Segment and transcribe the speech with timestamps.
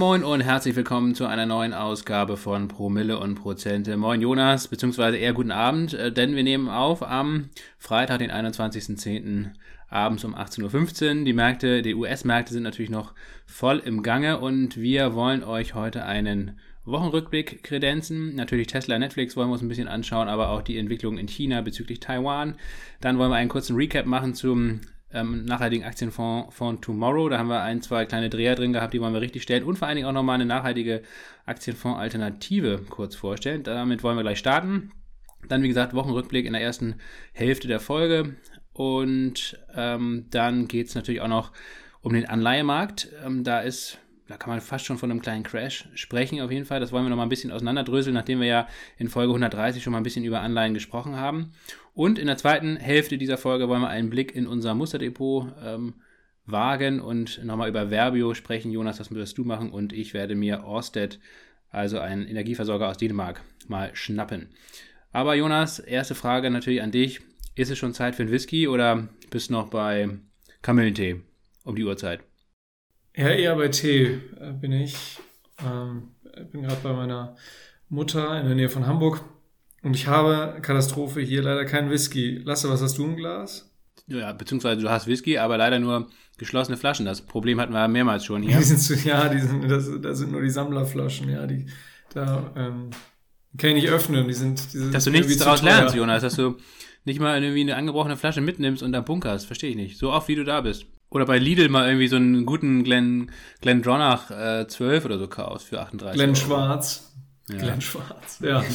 [0.00, 3.98] Moin und herzlich willkommen zu einer neuen Ausgabe von Promille und Prozente.
[3.98, 9.50] Moin Jonas, beziehungsweise eher guten Abend, äh, denn wir nehmen auf am Freitag, den 21.10.
[9.90, 11.24] abends um 18.15 Uhr.
[11.26, 13.12] Die Märkte, die US-Märkte sind natürlich noch
[13.44, 18.34] voll im Gange und wir wollen euch heute einen Wochenrückblick kredenzen.
[18.34, 21.60] Natürlich Tesla, Netflix wollen wir uns ein bisschen anschauen, aber auch die Entwicklung in China
[21.60, 22.54] bezüglich Taiwan.
[23.02, 24.80] Dann wollen wir einen kurzen Recap machen zum
[25.12, 27.28] ähm, nachhaltigen Aktienfonds von Tomorrow.
[27.28, 29.76] Da haben wir ein, zwei kleine Dreher drin gehabt, die wollen wir richtig stellen und
[29.76, 31.02] vor allen Dingen auch nochmal eine nachhaltige
[31.46, 33.62] Aktienfonds-Alternative kurz vorstellen.
[33.62, 34.92] Damit wollen wir gleich starten.
[35.48, 36.96] Dann, wie gesagt, Wochenrückblick in der ersten
[37.32, 38.36] Hälfte der Folge.
[38.72, 41.52] Und ähm, dann geht es natürlich auch noch
[42.02, 43.08] um den Anleihemarkt.
[43.24, 43.98] Ähm, da ist
[44.30, 46.78] da kann man fast schon von einem kleinen Crash sprechen, auf jeden Fall.
[46.78, 49.90] Das wollen wir noch mal ein bisschen auseinanderdröseln, nachdem wir ja in Folge 130 schon
[49.90, 51.50] mal ein bisschen über Anleihen gesprochen haben.
[51.94, 55.94] Und in der zweiten Hälfte dieser Folge wollen wir einen Blick in unser Musterdepot ähm,
[56.46, 58.70] wagen und nochmal über Verbio sprechen.
[58.70, 61.20] Jonas, das wirst du machen und ich werde mir Orsted,
[61.70, 64.48] also einen Energieversorger aus Dänemark, mal schnappen.
[65.12, 67.20] Aber Jonas, erste Frage natürlich an dich.
[67.56, 70.08] Ist es schon Zeit für einen Whisky oder bist du noch bei
[70.62, 71.20] Kamillentee
[71.64, 72.20] um die Uhrzeit?
[73.16, 75.18] Ja, eher bei Tee äh, bin ich.
[75.64, 76.14] Ähm,
[76.52, 77.36] bin gerade bei meiner
[77.88, 79.24] Mutter in der Nähe von Hamburg
[79.82, 82.40] und ich habe, Katastrophe, hier leider keinen Whisky.
[82.44, 83.70] Lasse, was hast du im Glas?
[84.06, 87.06] Ja, beziehungsweise du hast Whisky, aber leider nur geschlossene Flaschen.
[87.06, 88.56] Das Problem hatten wir mehrmals schon hier.
[88.58, 91.66] Die sind zu, ja, die sind, das, das sind nur die Sammlerflaschen, ja, die
[92.12, 92.90] da ähm,
[93.56, 94.26] kann ich nicht öffnen.
[94.26, 96.56] Die sind, die sind dass du nichts daraus lernst, Jonas, dass du
[97.04, 99.46] nicht mal irgendwie eine angebrochene Flasche mitnimmst und dann bunkerst.
[99.46, 99.98] Verstehe ich nicht.
[99.98, 100.86] So oft wie du da bist.
[101.10, 105.28] Oder bei Lidl mal irgendwie so einen guten Glen, Glen Dronach äh, 12 oder so
[105.28, 106.38] kaufst für 38 Glen Euro.
[106.38, 107.12] Schwarz.
[107.48, 107.58] Ja.
[107.58, 108.64] Glen Schwarz, ja.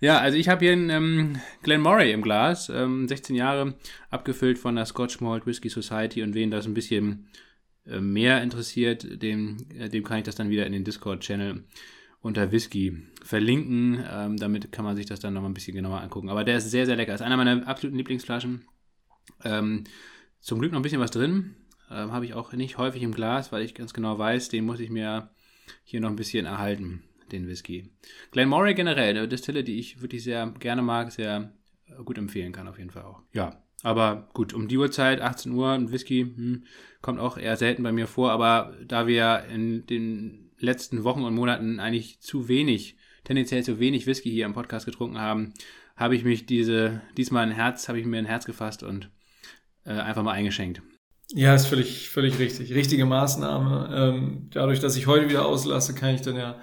[0.00, 3.74] ja, also ich habe hier einen ähm, Glen Murray im Glas, ähm, 16 Jahre,
[4.10, 7.28] abgefüllt von der Scotch Malt Whisky Society und wen das ein bisschen
[7.86, 11.64] äh, mehr interessiert, dem, äh, dem kann ich das dann wieder in den Discord-Channel
[12.20, 14.04] unter Whisky verlinken.
[14.10, 16.28] Ähm, damit kann man sich das dann nochmal ein bisschen genauer angucken.
[16.28, 17.14] Aber der ist sehr, sehr lecker.
[17.14, 18.64] Ist einer meiner absoluten Lieblingsflaschen.
[19.44, 19.84] Ähm,
[20.40, 21.54] zum Glück noch ein bisschen was drin.
[21.90, 24.80] Ähm, Habe ich auch nicht häufig im Glas, weil ich ganz genau weiß, den muss
[24.80, 25.30] ich mir
[25.84, 27.90] hier noch ein bisschen erhalten, den Whisky.
[28.30, 31.52] Glenmorangie generell, eine Distille, die ich wirklich sehr gerne mag, sehr
[32.04, 33.22] gut empfehlen kann auf jeden Fall auch.
[33.32, 36.64] Ja, aber gut, um die Uhrzeit, 18 Uhr, ein Whisky, hm,
[37.00, 41.34] kommt auch eher selten bei mir vor, aber da wir in den letzten Wochen und
[41.34, 45.54] Monaten eigentlich zu wenig, tendenziell zu wenig Whisky hier im Podcast getrunken haben,
[45.96, 49.10] habe ich mich diese, diesmal ein Herz, habe ich mir ein Herz gefasst und
[49.84, 50.82] äh, einfach mal eingeschenkt.
[51.34, 52.72] Ja, ist völlig, völlig richtig.
[52.72, 53.90] Richtige Maßnahme.
[53.94, 56.58] Ähm, dadurch, dass ich heute wieder auslasse, kann ich dann ja,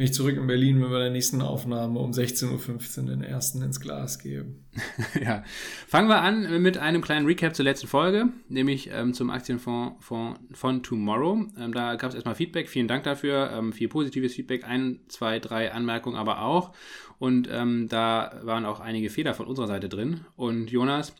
[0.00, 3.60] wenn ich zurück in Berlin bin, bei der nächsten Aufnahme um 16.15 Uhr den ersten
[3.60, 4.64] ins Glas geben.
[5.22, 5.44] ja.
[5.86, 10.38] Fangen wir an mit einem kleinen Recap zur letzten Folge, nämlich ähm, zum Aktienfonds von,
[10.52, 11.44] von Tomorrow.
[11.58, 12.70] Ähm, da gab es erstmal Feedback.
[12.70, 13.50] Vielen Dank dafür.
[13.52, 14.64] Ähm, viel positives Feedback.
[14.64, 16.72] Ein, zwei, drei Anmerkungen aber auch.
[17.18, 20.22] Und ähm, da waren auch einige Fehler von unserer Seite drin.
[20.34, 21.14] Und Jonas,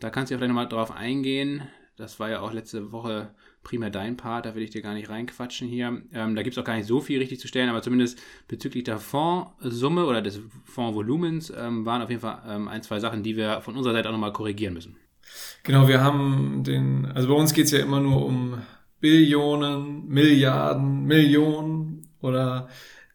[0.00, 1.64] da kannst du ja vielleicht nochmal drauf eingehen.
[1.98, 5.08] Das war ja auch letzte Woche primär dein Part, da will ich dir gar nicht
[5.08, 6.02] reinquatschen hier.
[6.12, 8.84] Ähm, da gibt es auch gar nicht so viel richtig zu stellen, aber zumindest bezüglich
[8.84, 13.36] der Fondssumme oder des Fondsvolumens ähm, waren auf jeden Fall ähm, ein, zwei Sachen, die
[13.36, 14.96] wir von unserer Seite auch nochmal korrigieren müssen.
[15.62, 18.58] Genau, wir haben den, also bei uns geht es ja immer nur um
[19.00, 22.68] Billionen, Milliarden, Millionen oder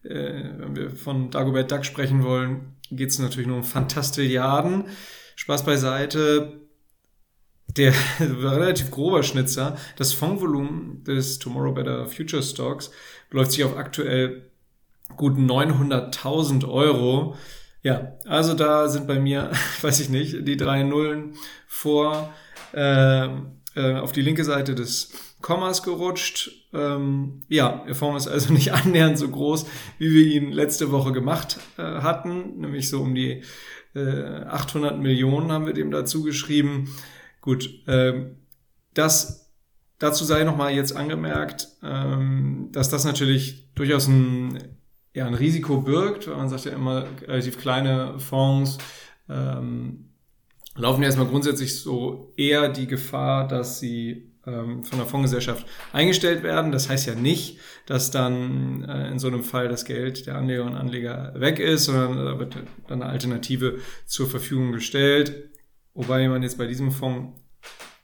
[0.03, 4.85] äh, wenn wir von Dagobert Duck sprechen wollen, geht es natürlich nur um Fantastilliarden.
[5.35, 6.66] Spaß beiseite
[7.77, 12.91] der relativ grober Schnitzer, das Fondsvolumen des Tomorrow Better Future Stocks
[13.29, 14.49] beläuft sich auf aktuell
[15.15, 17.35] gut 900.000 Euro.
[17.83, 19.51] Ja, also da sind bei mir,
[19.81, 21.35] weiß ich nicht, die drei Nullen
[21.67, 22.33] vor
[22.73, 23.27] äh,
[23.75, 25.11] äh, auf die linke Seite des
[25.41, 26.51] Kommas gerutscht.
[26.73, 29.65] Ähm, ja, der Fonds ist also nicht annähernd so groß,
[29.99, 33.43] wie wir ihn letzte Woche gemacht äh, hatten, nämlich so um die
[33.95, 36.89] äh, 800 Millionen haben wir dem dazu geschrieben.
[37.47, 38.35] Gut, ähm,
[38.93, 39.53] das
[39.99, 44.75] dazu sei nochmal jetzt angemerkt, ähm, dass das natürlich durchaus ein,
[45.13, 48.79] ja, ein Risiko birgt, weil man sagt ja immer, relativ kleine Fonds
[49.29, 50.09] ähm,
[50.75, 56.43] laufen ja erstmal grundsätzlich so eher die Gefahr, dass sie ähm, von der Fondsgesellschaft eingestellt
[56.43, 56.73] werden.
[56.73, 60.65] Das heißt ja nicht, dass dann äh, in so einem Fall das Geld der Anleger
[60.65, 62.57] und Anleger weg ist, sondern da wird
[62.89, 65.49] dann eine Alternative zur Verfügung gestellt.
[65.97, 67.41] Wobei man jetzt bei diesem Fonds,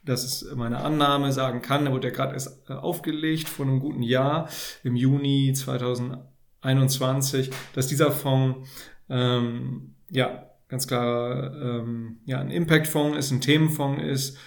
[0.04, 3.78] das ist meine Annahme, sagen kann, der wurde ja gerade erst äh, aufgelegt vor einem
[3.78, 4.48] guten Jahr,
[4.82, 8.68] im Juni 2021, dass dieser Fonds
[9.08, 14.38] ähm, ja ganz klar ähm, ja, ein Impact-Fonds ist, ein Themenfonds ist,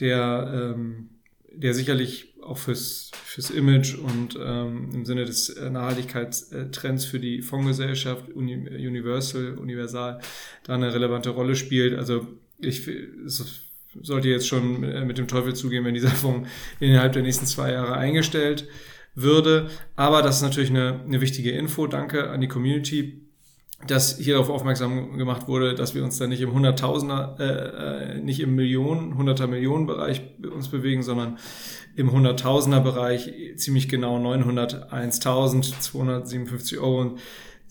[0.00, 1.10] der, ähm,
[1.52, 7.42] der sicherlich auch fürs, fürs Image und ähm, im Sinne des äh, Nachhaltigkeitstrends für die
[7.42, 10.22] Fondsgesellschaft Uni Universal, Universal
[10.62, 11.98] da eine relevante Rolle spielt.
[11.98, 12.26] Also
[12.58, 12.88] ich
[13.26, 13.64] es
[14.02, 16.48] sollte jetzt schon äh, mit dem Teufel zugehen, wenn dieser Fonds
[16.80, 18.66] innerhalb der nächsten zwei Jahre eingestellt
[19.14, 19.70] würde.
[19.96, 21.86] Aber das ist natürlich eine, eine wichtige Info.
[21.86, 23.20] Danke an die Community
[23.86, 28.20] dass hier darauf aufmerksam gemacht wurde, dass wir uns da nicht im Hunderttausender, äh, äh
[28.20, 31.38] nicht im Millionen, Hunderter Millionen Bereich uns bewegen, sondern
[31.96, 37.20] im Hunderttausender Bereich ziemlich genau 901.257 Euro und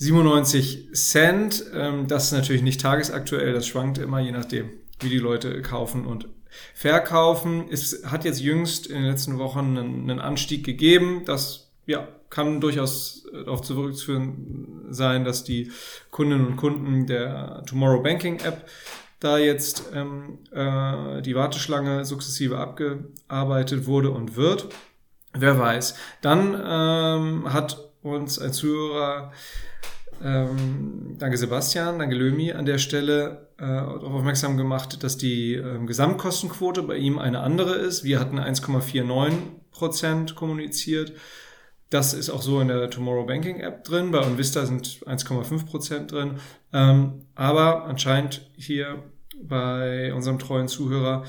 [0.03, 1.65] 97 Cent.
[1.73, 4.69] Ähm, das ist natürlich nicht tagesaktuell, das schwankt immer je nachdem,
[4.99, 6.27] wie die Leute kaufen und
[6.73, 7.65] verkaufen.
[7.71, 11.23] Es hat jetzt jüngst in den letzten Wochen einen, einen Anstieg gegeben.
[11.25, 15.71] Das ja, kann durchaus äh, darauf zurückzuführen sein, dass die
[16.11, 18.67] Kundinnen und Kunden der Tomorrow Banking App
[19.19, 24.67] da jetzt ähm, äh, die Warteschlange sukzessive abgearbeitet wurde und wird.
[25.33, 25.95] Wer weiß.
[26.21, 29.31] Dann ähm, hat uns ein Zuhörer,
[30.23, 35.85] ähm, danke Sebastian, danke Lömi, an der Stelle äh, darauf aufmerksam gemacht, dass die äh,
[35.85, 38.03] Gesamtkostenquote bei ihm eine andere ist.
[38.03, 39.31] Wir hatten 1,49
[39.71, 41.13] Prozent kommuniziert
[41.93, 44.11] das ist auch so in der Tomorrow Banking App drin.
[44.11, 46.39] Bei OnVista sind 1,5 Prozent drin.
[46.73, 49.03] Ähm, aber anscheinend hier
[49.41, 51.23] bei unserem treuen Zuhörer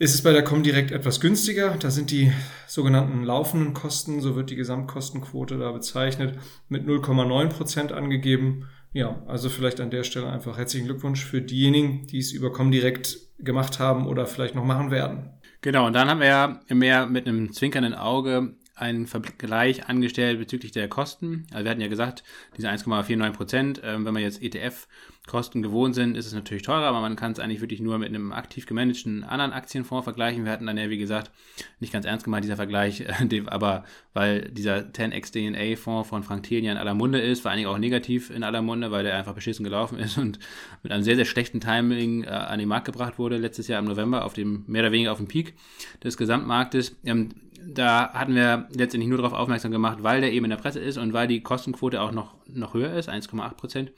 [0.00, 1.76] ist es bei der Comdirect etwas günstiger.
[1.78, 2.32] Da sind die
[2.66, 6.38] sogenannten laufenden Kosten, so wird die Gesamtkostenquote da bezeichnet,
[6.70, 8.66] mit 0,9 Prozent angegeben.
[8.94, 13.18] Ja, also vielleicht an der Stelle einfach herzlichen Glückwunsch für diejenigen, die es über Comdirect
[13.38, 15.34] gemacht haben oder vielleicht noch machen werden.
[15.60, 20.72] Genau, und dann haben wir ja mehr mit einem zwinkernden Auge einen Vergleich angestellt bezüglich
[20.72, 21.46] der Kosten.
[21.52, 22.24] Also wir hatten ja gesagt,
[22.56, 27.00] diese 1,49 Prozent, äh, wenn man jetzt ETF-Kosten gewohnt sind, ist es natürlich teurer, aber
[27.00, 30.44] man kann es eigentlich wirklich nur mit einem aktiv gemanagten anderen Aktienfonds vergleichen.
[30.44, 31.30] Wir hatten dann ja, wie gesagt,
[31.78, 33.00] nicht ganz ernst gemeint, dieser Vergleich,
[33.30, 33.84] äh, aber
[34.14, 37.70] weil dieser 10x DNA-Fonds von Frank Thielen ja in aller Munde ist, vor allen Dingen
[37.70, 40.38] auch negativ in aller Munde, weil der einfach beschissen gelaufen ist und
[40.82, 43.86] mit einem sehr, sehr schlechten Timing äh, an den Markt gebracht wurde, letztes Jahr im
[43.86, 45.54] November, auf dem, mehr oder weniger auf dem Peak
[46.02, 46.96] des Gesamtmarktes.
[47.04, 47.28] Ähm,
[47.66, 50.98] da hatten wir letztendlich nur darauf aufmerksam gemacht, weil der eben in der Presse ist
[50.98, 53.92] und weil die Kostenquote auch noch, noch höher ist, 1,8 Prozent.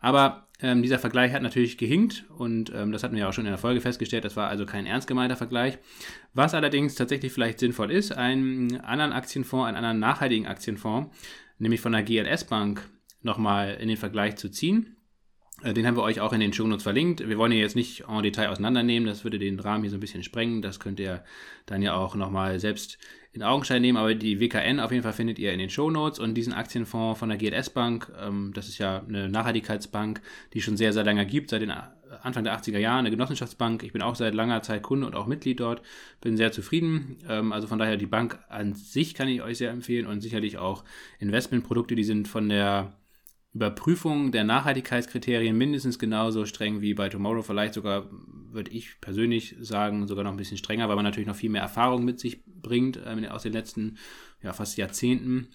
[0.00, 3.50] Aber ähm, dieser Vergleich hat natürlich gehinkt und ähm, das hatten wir auch schon in
[3.50, 4.24] der Folge festgestellt.
[4.24, 5.78] Das war also kein ernst gemeinter Vergleich.
[6.34, 11.14] Was allerdings tatsächlich vielleicht sinnvoll ist, einen anderen Aktienfonds, einen anderen nachhaltigen Aktienfonds,
[11.58, 12.88] nämlich von der GLS Bank,
[13.22, 14.96] nochmal in den Vergleich zu ziehen.
[15.62, 17.26] Äh, den haben wir euch auch in den Shownotes verlinkt.
[17.26, 20.00] Wir wollen ihn jetzt nicht en Detail auseinandernehmen, das würde den Rahmen hier so ein
[20.00, 20.62] bisschen sprengen.
[20.62, 21.24] Das könnt ihr
[21.66, 22.98] dann ja auch nochmal selbst
[23.32, 26.34] in Augenschein nehmen, aber die WKN auf jeden Fall findet ihr in den Shownotes und
[26.34, 30.20] diesen Aktienfonds von der GLS Bank, ähm, das ist ja eine Nachhaltigkeitsbank,
[30.52, 31.72] die schon sehr, sehr lange gibt, seit den
[32.22, 33.84] Anfang der 80er Jahre, eine Genossenschaftsbank.
[33.84, 35.80] Ich bin auch seit langer Zeit Kunde und auch Mitglied dort,
[36.20, 37.16] bin sehr zufrieden.
[37.26, 40.58] Ähm, also von daher die Bank an sich kann ich euch sehr empfehlen und sicherlich
[40.58, 40.84] auch
[41.18, 42.92] Investmentprodukte, die sind von der
[43.54, 48.08] Überprüfung der Nachhaltigkeitskriterien mindestens genauso streng wie bei Tomorrow, vielleicht sogar,
[48.50, 51.62] würde ich persönlich sagen, sogar noch ein bisschen strenger, weil man natürlich noch viel mehr
[51.62, 53.98] Erfahrung mit sich bringt äh, aus den letzten
[54.42, 55.48] ja, fast Jahrzehnten.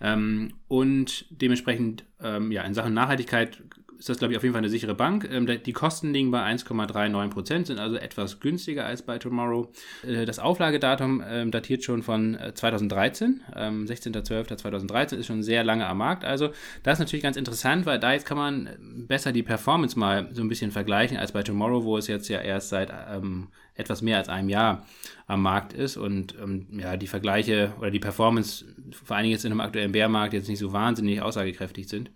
[0.00, 3.62] Ähm, und dementsprechend, ähm, ja, in Sachen Nachhaltigkeit
[3.98, 5.28] ist das, glaube ich, auf jeden Fall eine sichere Bank.
[5.30, 9.72] Ähm, die Kosten liegen bei 1,39 Prozent, sind also etwas günstiger als bei Tomorrow.
[10.06, 15.98] Äh, das Auflagedatum ähm, datiert schon von 2013, ähm, 16.12.2013, ist schon sehr lange am
[15.98, 16.24] Markt.
[16.24, 16.50] Also
[16.82, 18.68] das ist natürlich ganz interessant, weil da jetzt kann man
[19.06, 22.40] besser die Performance mal so ein bisschen vergleichen als bei Tomorrow, wo es jetzt ja
[22.40, 24.86] erst seit ähm, etwas mehr als einem Jahr
[25.26, 29.52] am Markt ist und ähm, ja, die Vergleiche oder die Performance, vor allen jetzt in
[29.52, 32.10] einem aktuellen Bärmarkt, jetzt nicht so wahnsinnig aussagekräftig sind.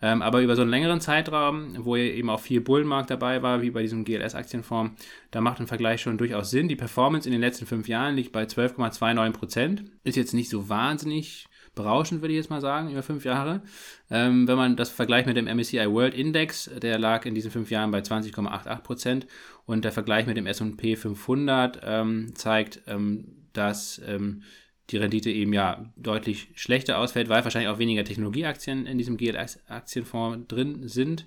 [0.00, 3.70] Ähm, aber über so einen längeren Zeitraum, wo eben auch viel Bullenmarkt dabei war, wie
[3.70, 6.68] bei diesem GLS-Aktienfonds, da macht ein Vergleich schon durchaus Sinn.
[6.68, 9.84] Die Performance in den letzten fünf Jahren liegt bei 12,29 Prozent.
[10.04, 13.62] Ist jetzt nicht so wahnsinnig berauschend, würde ich jetzt mal sagen, über fünf Jahre.
[14.10, 17.70] Ähm, wenn man das vergleicht mit dem MSCI World Index, der lag in diesen fünf
[17.70, 19.26] Jahren bei 20,88 Prozent
[19.66, 24.42] und der Vergleich mit dem S&P 500 ähm, zeigt, ähm, dass ähm,
[24.90, 30.48] die Rendite eben ja deutlich schlechter ausfällt, weil wahrscheinlich auch weniger Technologieaktien in diesem GLX-Aktienfonds
[30.48, 31.24] drin sind.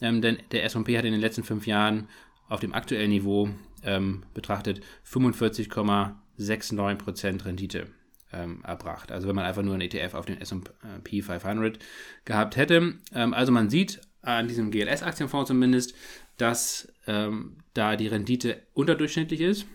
[0.00, 2.08] Ähm, denn der S&P hat in den letzten fünf Jahren
[2.48, 3.50] auf dem aktuellen Niveau
[3.82, 7.88] ähm, betrachtet 45,69% Rendite
[8.32, 9.12] ähm, erbracht.
[9.12, 11.78] Also wenn man einfach nur einen ETF auf den S&P 500
[12.24, 12.94] gehabt hätte.
[13.14, 15.94] Ähm, also man sieht an diesem GLS-Aktienfonds zumindest,
[16.38, 19.66] dass ähm, da die Rendite unterdurchschnittlich ist.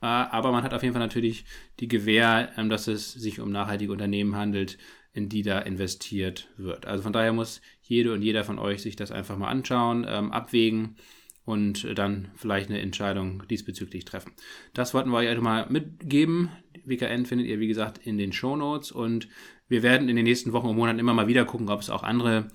[0.00, 1.44] Äh, aber man hat auf jeden Fall natürlich
[1.80, 4.78] die Gewähr, ähm, dass es sich um nachhaltige Unternehmen handelt,
[5.12, 6.86] in die da investiert wird.
[6.86, 10.32] Also von daher muss jede und jeder von euch sich das einfach mal anschauen, ähm,
[10.32, 10.96] abwägen
[11.44, 14.32] und dann vielleicht eine Entscheidung diesbezüglich treffen.
[14.74, 16.50] Das wollten wir euch also mal mitgeben.
[16.84, 19.28] WKN findet ihr, wie gesagt, in den Show Notes und
[19.68, 22.02] wir werden in den nächsten Wochen und Monaten immer mal wieder gucken, ob es auch
[22.02, 22.48] andere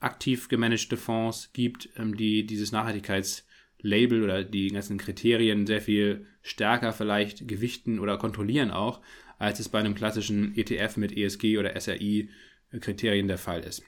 [0.00, 2.72] aktiv gemanagte Fonds gibt, ähm, die dieses
[3.84, 9.00] Nachhaltigkeitslabel oder die ganzen Kriterien sehr viel stärker vielleicht gewichten oder kontrollieren auch,
[9.38, 13.82] als es bei einem klassischen ETF mit ESG oder SRI-Kriterien der Fall ist.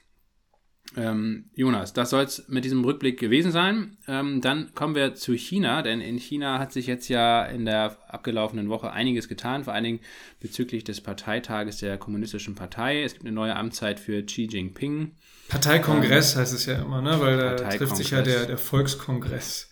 [0.95, 3.97] Ähm, Jonas, das soll es mit diesem Rückblick gewesen sein.
[4.07, 7.97] Ähm, dann kommen wir zu China, denn in China hat sich jetzt ja in der
[8.07, 9.99] abgelaufenen Woche einiges getan, vor allen Dingen
[10.39, 13.03] bezüglich des Parteitages der Kommunistischen Partei.
[13.03, 15.11] Es gibt eine neue Amtszeit für Xi Jinping.
[15.49, 17.19] Parteikongress ähm, heißt es ja immer, ne?
[17.19, 19.69] weil da trifft sich ja der, der Volkskongress.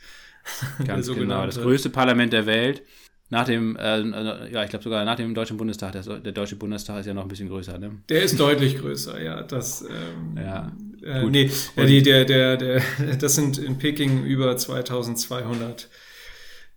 [0.86, 2.84] Ganz genau, das größte Parlament der Welt.
[3.30, 5.94] Nach dem, äh, ja, ich glaube sogar nach dem Deutschen Bundestag.
[5.94, 7.98] Der, der, Deutsche Bundestag ist ja noch ein bisschen größer, ne?
[8.08, 9.42] Der ist deutlich größer, ja.
[9.42, 10.72] Das, ähm, ja.
[11.04, 12.82] Äh, nee, ja, die, der, der, der,
[13.20, 15.90] das sind in Peking über 2200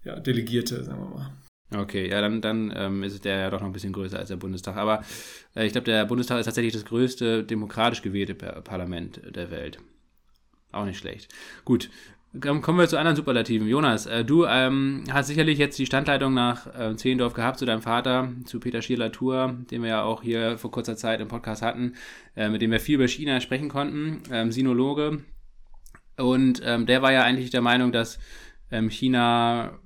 [0.04, 1.32] ja, Delegierte, sagen wir mal.
[1.82, 4.36] Okay, ja, dann, dann ähm, ist der ja doch noch ein bisschen größer als der
[4.36, 4.76] Bundestag.
[4.76, 5.04] Aber
[5.54, 9.78] äh, ich glaube, der Bundestag ist tatsächlich das größte demokratisch gewählte Parlament der Welt.
[10.72, 11.28] Auch nicht schlecht.
[11.66, 11.90] Gut,
[12.40, 13.66] Kommen wir zu anderen Superlativen.
[13.66, 17.82] Jonas, äh, du ähm, hast sicherlich jetzt die Standleitung nach äh, Zehlendorf gehabt zu deinem
[17.82, 21.94] Vater, zu Peter Schierler-Tour, den wir ja auch hier vor kurzer Zeit im Podcast hatten,
[22.36, 25.24] äh, mit dem wir viel über China sprechen konnten, ähm, Sinologe.
[26.16, 28.18] Und ähm, der war ja eigentlich der Meinung, dass
[28.70, 29.78] ähm, China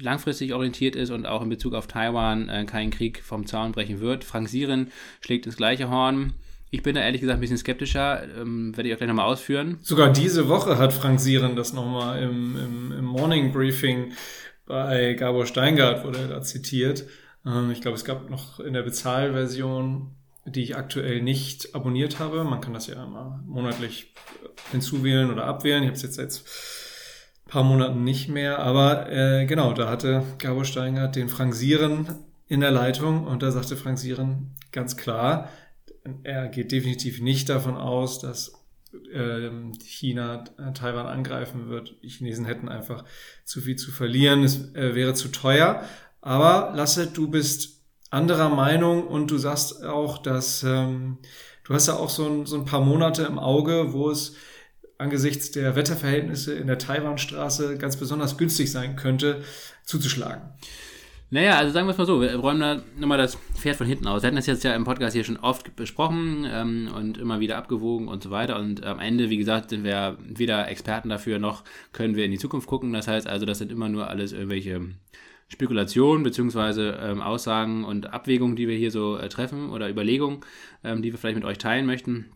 [0.00, 4.00] langfristig orientiert ist und auch in Bezug auf Taiwan äh, keinen Krieg vom Zaun brechen
[4.00, 4.24] wird.
[4.24, 6.34] Frank Sieren schlägt ins gleiche Horn.
[6.74, 9.76] Ich bin da ehrlich gesagt ein bisschen skeptischer, ähm, werde ich auch gleich nochmal ausführen.
[9.82, 14.12] Sogar diese Woche hat Frank Sieren das nochmal im, im, im Morning Briefing
[14.64, 17.04] bei Gabor Steingart, wurde er da zitiert.
[17.44, 20.12] Ähm, ich glaube, es gab noch in der Bezahlversion,
[20.46, 22.42] die ich aktuell nicht abonniert habe.
[22.42, 24.14] Man kann das ja immer monatlich
[24.70, 25.82] hinzuwählen oder abwählen.
[25.82, 28.60] Ich habe es jetzt seit ein paar Monaten nicht mehr.
[28.60, 32.06] Aber äh, genau, da hatte Gabor Steingart den Frank Sieren
[32.48, 35.50] in der Leitung und da sagte Frank Sieren ganz klar,
[36.22, 38.52] er geht definitiv nicht davon aus, dass
[39.12, 41.96] ähm, China äh, Taiwan angreifen wird.
[42.02, 43.04] Die Chinesen hätten einfach
[43.44, 44.42] zu viel zu verlieren.
[44.42, 45.82] Es äh, wäre zu teuer.
[46.20, 47.80] Aber Lasse, du bist
[48.10, 51.18] anderer Meinung und du sagst auch, dass ähm,
[51.64, 54.36] du hast ja auch so ein, so ein paar Monate im Auge, wo es
[54.98, 59.42] angesichts der Wetterverhältnisse in der Taiwanstraße ganz besonders günstig sein könnte,
[59.84, 60.42] zuzuschlagen.
[61.32, 64.06] Naja, also sagen wir es mal so, wir räumen da nochmal das Pferd von hinten
[64.06, 64.20] aus.
[64.20, 67.56] Wir hatten das jetzt ja im Podcast hier schon oft besprochen ähm, und immer wieder
[67.56, 68.58] abgewogen und so weiter.
[68.58, 72.38] Und am Ende, wie gesagt, sind wir weder Experten dafür, noch können wir in die
[72.38, 72.92] Zukunft gucken.
[72.92, 74.90] Das heißt also, das sind immer nur alles irgendwelche
[75.48, 80.40] Spekulationen beziehungsweise ähm, Aussagen und Abwägungen, die wir hier so äh, treffen oder Überlegungen,
[80.84, 82.26] ähm, die wir vielleicht mit euch teilen möchten.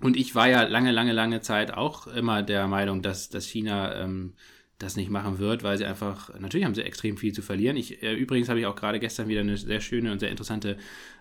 [0.00, 3.94] Und ich war ja lange, lange, lange Zeit auch immer der Meinung, dass, dass China
[3.94, 4.34] ähm,
[4.80, 7.76] das nicht machen wird, weil sie einfach, natürlich haben sie extrem viel zu verlieren.
[7.76, 10.78] Ich, äh, übrigens habe ich auch gerade gestern wieder eine sehr schöne und sehr interessante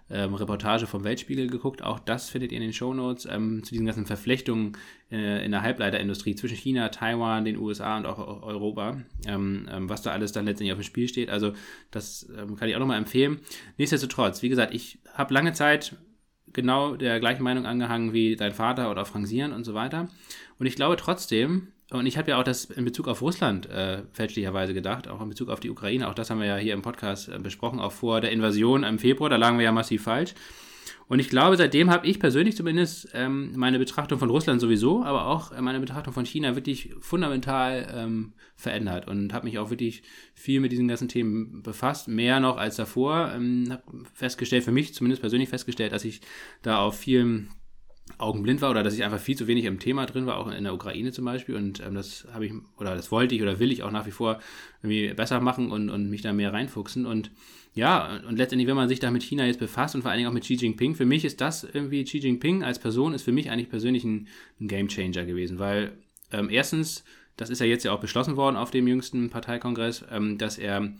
[0.10, 1.84] ähm, Reportage vom Weltspiegel geguckt.
[1.84, 4.78] Auch das findet ihr in den Shownotes ähm, zu diesen ganzen Verflechtungen
[5.12, 10.02] äh, in der Halbleiterindustrie zwischen China, Taiwan, den USA und auch Europa, ähm, ähm, was
[10.02, 11.30] da alles dann letztendlich auf dem Spiel steht.
[11.30, 11.54] Also
[11.92, 13.40] das ähm, kann ich auch nochmal empfehlen.
[13.78, 15.96] Nichtsdestotrotz, wie gesagt, ich habe lange Zeit
[16.54, 20.08] genau der gleichen Meinung angehangen wie dein Vater oder Frank Sieren und so weiter.
[20.58, 24.04] Und ich glaube trotzdem, und ich habe ja auch das in Bezug auf Russland äh,
[24.12, 26.82] fälschlicherweise gedacht, auch in Bezug auf die Ukraine, auch das haben wir ja hier im
[26.82, 30.34] Podcast äh, besprochen, auch vor der Invasion im Februar, da lagen wir ja massiv falsch.
[31.10, 35.26] Und ich glaube, seitdem habe ich persönlich zumindest ähm, meine Betrachtung von Russland sowieso, aber
[35.26, 40.04] auch äh, meine Betrachtung von China wirklich fundamental ähm, verändert und habe mich auch wirklich
[40.36, 43.32] viel mit diesen ganzen Themen befasst, mehr noch als davor.
[43.34, 46.22] Ähm, habe festgestellt, für mich zumindest persönlich festgestellt, dass ich
[46.62, 47.50] da auf vielen
[48.20, 50.64] augenblind war oder dass ich einfach viel zu wenig im Thema drin war, auch in
[50.64, 51.56] der Ukraine zum Beispiel.
[51.56, 54.12] Und ähm, das habe ich, oder das wollte ich oder will ich auch nach wie
[54.12, 54.40] vor
[54.84, 57.06] irgendwie besser machen und, und mich da mehr reinfuchsen.
[57.06, 57.32] Und
[57.74, 60.30] ja, und letztendlich, wenn man sich da mit China jetzt befasst und vor allen Dingen
[60.30, 63.32] auch mit Xi Jinping, für mich ist das irgendwie, Xi Jinping als Person ist für
[63.32, 64.28] mich eigentlich persönlich ein,
[64.60, 65.94] ein Game Changer gewesen, weil
[66.32, 67.06] ähm, erstens,
[67.38, 70.92] das ist ja jetzt ja auch beschlossen worden auf dem jüngsten Parteikongress, ähm, dass er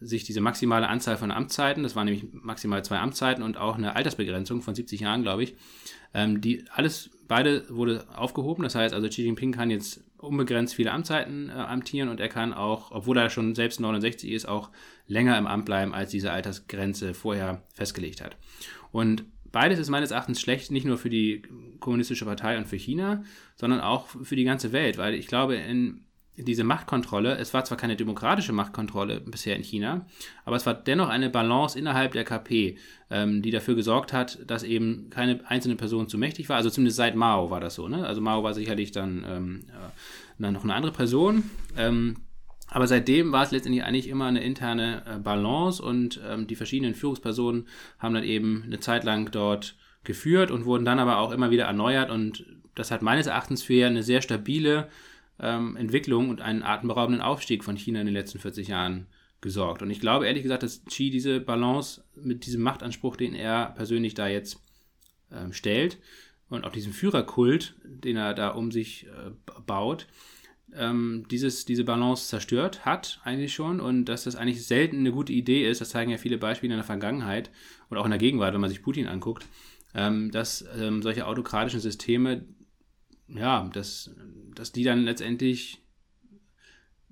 [0.00, 3.94] sich diese maximale Anzahl von Amtszeiten, das waren nämlich maximal zwei Amtszeiten und auch eine
[3.94, 5.54] Altersbegrenzung von 70 Jahren, glaube ich,
[6.14, 8.62] ähm, die alles, beide wurde aufgehoben.
[8.62, 12.52] Das heißt also, Xi Jinping kann jetzt unbegrenzt viele Amtszeiten äh, amtieren und er kann
[12.52, 14.70] auch, obwohl er schon selbst 69 ist, auch
[15.06, 18.36] länger im Amt bleiben, als diese Altersgrenze vorher festgelegt hat.
[18.90, 21.42] Und beides ist meines Erachtens schlecht, nicht nur für die
[21.80, 23.24] kommunistische Partei und für China,
[23.56, 27.78] sondern auch für die ganze Welt, weil ich glaube, in diese Machtkontrolle, es war zwar
[27.78, 30.06] keine demokratische Machtkontrolle bisher in China,
[30.44, 32.76] aber es war dennoch eine Balance innerhalb der KP,
[33.10, 36.56] ähm, die dafür gesorgt hat, dass eben keine einzelne Person zu mächtig war.
[36.56, 37.86] Also zumindest seit Mao war das so.
[37.86, 38.04] Ne?
[38.04, 39.60] Also Mao war sicherlich dann, ähm,
[40.38, 41.44] dann noch eine andere Person.
[41.76, 42.16] Ähm,
[42.68, 46.94] Aber seitdem war es letztendlich eigentlich immer eine interne äh, Balance und ähm, die verschiedenen
[46.94, 47.68] Führungspersonen
[48.00, 51.66] haben dann eben eine Zeit lang dort geführt und wurden dann aber auch immer wieder
[51.66, 54.88] erneuert und das hat meines Erachtens für eine sehr stabile
[55.40, 59.06] ähm, Entwicklung und einen atemberaubenden Aufstieg von China in den letzten 40 Jahren
[59.40, 59.82] gesorgt.
[59.82, 64.14] Und ich glaube ehrlich gesagt, dass Xi diese Balance mit diesem Machtanspruch, den er persönlich
[64.14, 64.58] da jetzt
[65.30, 65.98] ähm, stellt
[66.48, 69.30] und auch diesem Führerkult, den er da um sich äh,
[69.66, 70.06] baut,
[70.74, 75.32] ähm, dieses, diese Balance zerstört hat, eigentlich schon, und dass das eigentlich selten eine gute
[75.32, 77.50] Idee ist, das zeigen ja viele Beispiele in der Vergangenheit
[77.90, 79.46] und auch in der Gegenwart, wenn man sich Putin anguckt,
[79.94, 82.44] ähm, dass ähm, solche autokratischen Systeme,
[83.28, 84.10] ja, dass,
[84.54, 85.82] dass die dann letztendlich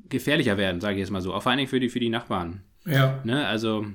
[0.08, 2.10] gefährlicher werden, sage ich jetzt mal so, auch vor allen Dingen für die, für die
[2.10, 2.62] Nachbarn.
[2.84, 3.20] Ja.
[3.24, 3.46] Ne?
[3.46, 3.86] Also,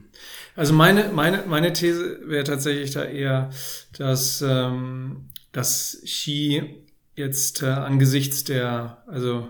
[0.56, 3.50] also meine, meine, meine These wäre tatsächlich da eher,
[3.98, 6.84] dass, ähm, dass Xi
[7.16, 9.50] jetzt äh, angesichts der also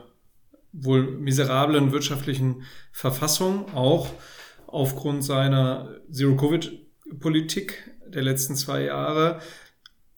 [0.74, 4.08] wohl miserablen wirtschaftlichen Verfassung auch
[4.68, 9.40] aufgrund seiner Zero-Covid-Politik der letzten zwei Jahre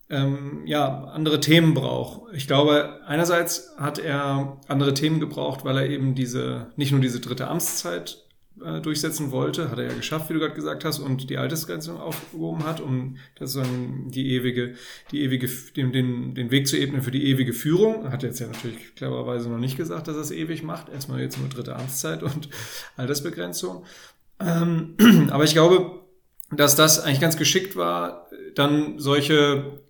[0.10, 2.34] ähm, ja andere Themen braucht.
[2.34, 7.20] Ich glaube, einerseits hat er andere Themen gebraucht, weil er eben diese nicht nur diese
[7.20, 8.26] dritte Amtszeit
[8.64, 11.94] äh, durchsetzen wollte, hat er ja geschafft, wie du gerade gesagt hast, und die Altersgrenze
[11.94, 14.74] aufgehoben hat, um das dann die ewige,
[15.12, 18.12] die ewige, den, den, den Weg zu ebnen für die ewige Führung.
[18.12, 20.90] Hat jetzt ja natürlich clevererweise noch nicht gesagt, dass er es ewig macht.
[20.90, 22.50] Erstmal jetzt nur dritte Amtszeit und
[22.98, 23.86] Altersbegrenzung.
[24.40, 24.96] Ähm,
[25.30, 26.02] aber ich glaube,
[26.52, 29.84] dass das eigentlich ganz geschickt war, dann solche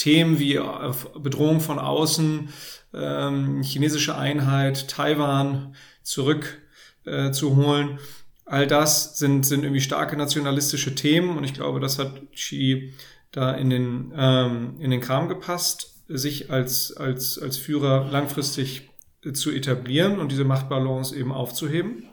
[0.00, 2.48] Themen wie äh, Bedrohung von außen,
[2.94, 6.58] ähm, chinesische Einheit, Taiwan zurück
[7.04, 7.98] äh.
[8.46, 12.92] All das sind, sind irgendwie starke nationalistische Themen und ich glaube, das hat Xi
[13.30, 18.88] da in den, ähm, in den Kram gepasst, sich als, als, als Führer langfristig
[19.34, 22.08] zu etablieren und diese Machtbalance eben aufzuheben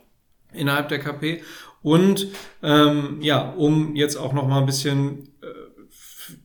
[0.54, 1.42] innerhalb der KP
[1.82, 2.28] und
[2.64, 5.48] ähm, ja, um jetzt auch noch mal ein bisschen äh,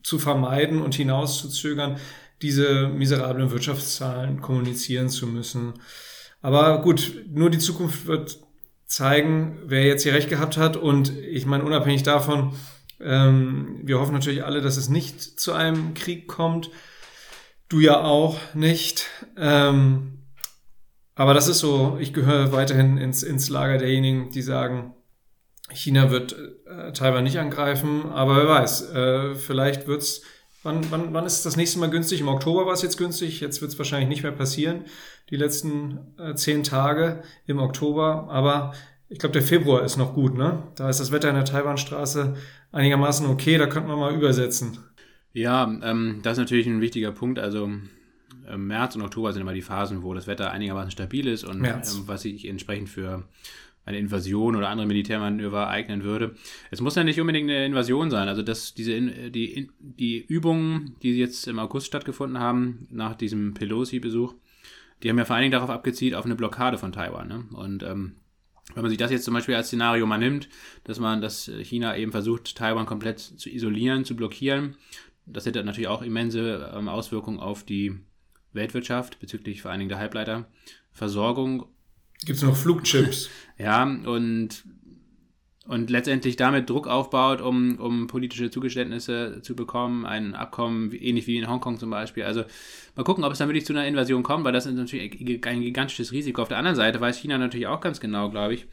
[0.03, 1.97] zu vermeiden und hinauszuzögern,
[2.41, 5.73] diese miserablen Wirtschaftszahlen kommunizieren zu müssen.
[6.41, 8.39] Aber gut, nur die Zukunft wird
[8.85, 10.75] zeigen, wer jetzt hier recht gehabt hat.
[10.77, 12.53] Und ich meine, unabhängig davon,
[12.99, 16.69] ähm, wir hoffen natürlich alle, dass es nicht zu einem Krieg kommt.
[17.69, 19.07] Du ja auch nicht.
[19.37, 20.19] Ähm,
[21.15, 24.93] aber das ist so, ich gehöre weiterhin ins, ins Lager derjenigen, die sagen,
[25.71, 26.35] China wird
[26.67, 30.21] äh, Taiwan nicht angreifen, aber wer weiß, äh, vielleicht wird's
[30.63, 32.21] Wann, wann, wann ist das nächste Mal günstig?
[32.21, 34.85] Im Oktober war es jetzt günstig, jetzt wird es wahrscheinlich nicht mehr passieren,
[35.29, 38.73] die letzten äh, zehn Tage im Oktober, aber
[39.09, 40.63] ich glaube, der Februar ist noch gut, ne?
[40.75, 42.35] Da ist das Wetter in der Taiwanstraße
[42.71, 44.79] einigermaßen okay, da könnte man mal übersetzen.
[45.33, 47.39] Ja, ähm, das ist natürlich ein wichtiger Punkt.
[47.39, 47.69] Also
[48.47, 51.63] äh, März und Oktober sind immer die Phasen, wo das Wetter einigermaßen stabil ist und
[51.63, 53.23] ähm, was sich entsprechend für
[53.85, 56.35] eine Invasion oder andere Militärmanöver eignen würde.
[56.71, 58.27] Es muss ja nicht unbedingt eine Invasion sein.
[58.27, 64.35] Also dass diese die, die Übungen, die jetzt im August stattgefunden haben, nach diesem Pelosi-Besuch,
[65.01, 67.27] die haben ja vor allen Dingen darauf abgezielt, auf eine Blockade von Taiwan.
[67.27, 67.45] Ne?
[67.51, 68.15] Und ähm,
[68.73, 70.47] wenn man sich das jetzt zum Beispiel als Szenario mal nimmt,
[70.85, 74.77] dass man, dass China eben versucht, Taiwan komplett zu isolieren, zu blockieren,
[75.25, 77.99] das hätte natürlich auch immense ähm, Auswirkungen auf die
[78.53, 81.65] Weltwirtschaft bezüglich vor allen Dingen der Halbleiterversorgung
[82.25, 83.29] Gibt es noch Flugchips?
[83.57, 84.63] ja, und,
[85.67, 91.37] und letztendlich damit Druck aufbaut, um, um politische Zugeständnisse zu bekommen, ein Abkommen, ähnlich wie
[91.37, 92.23] in Hongkong zum Beispiel.
[92.23, 92.43] Also
[92.95, 95.61] mal gucken, ob es dann wirklich zu einer Invasion kommt, weil das ist natürlich ein
[95.61, 96.41] gigantisches Risiko.
[96.41, 98.67] Auf der anderen Seite weiß China natürlich auch ganz genau, glaube ich,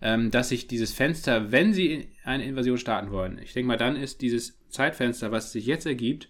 [0.00, 3.96] ähm, dass sich dieses Fenster, wenn sie eine Invasion starten wollen, ich denke mal, dann
[3.96, 6.28] ist dieses Zeitfenster, was sich jetzt ergibt,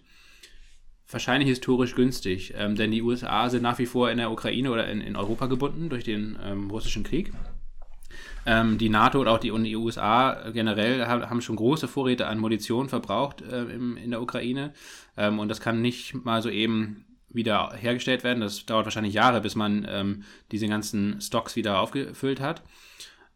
[1.09, 4.87] wahrscheinlich historisch günstig, ähm, denn die USA sind nach wie vor in der Ukraine oder
[4.89, 7.31] in, in Europa gebunden durch den ähm, russischen Krieg.
[8.45, 12.39] Ähm, die NATO und auch die, und die USA generell haben schon große Vorräte an
[12.39, 14.73] Munition verbraucht äh, im, in der Ukraine
[15.17, 18.41] ähm, und das kann nicht mal so eben wieder hergestellt werden.
[18.41, 22.63] Das dauert wahrscheinlich Jahre, bis man ähm, diese ganzen Stocks wieder aufgefüllt hat.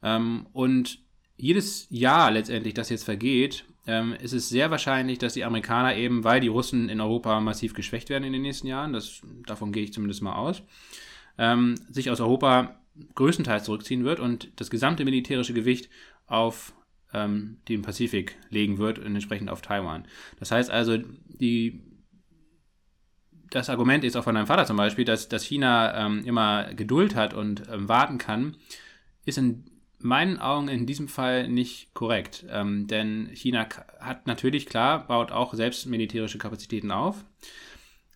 [0.01, 0.99] Ähm, und
[1.35, 6.23] jedes Jahr letztendlich, das jetzt vergeht, ähm, ist es sehr wahrscheinlich, dass die Amerikaner eben,
[6.23, 9.83] weil die Russen in Europa massiv geschwächt werden in den nächsten Jahren, das, davon gehe
[9.83, 10.63] ich zumindest mal aus,
[11.37, 12.79] ähm, sich aus Europa
[13.15, 15.89] größtenteils zurückziehen wird und das gesamte militärische Gewicht
[16.25, 16.73] auf
[17.13, 20.05] ähm, den Pazifik legen wird und entsprechend auf Taiwan.
[20.39, 21.81] Das heißt also, die,
[23.49, 27.15] das Argument ist auch von deinem Vater zum Beispiel, dass, dass China ähm, immer Geduld
[27.15, 28.55] hat und ähm, warten kann,
[29.25, 29.65] ist in
[30.03, 32.45] meinen Augen in diesem Fall nicht korrekt.
[32.49, 33.67] Ähm, denn China
[33.99, 37.23] hat natürlich, klar, baut auch selbst militärische Kapazitäten auf.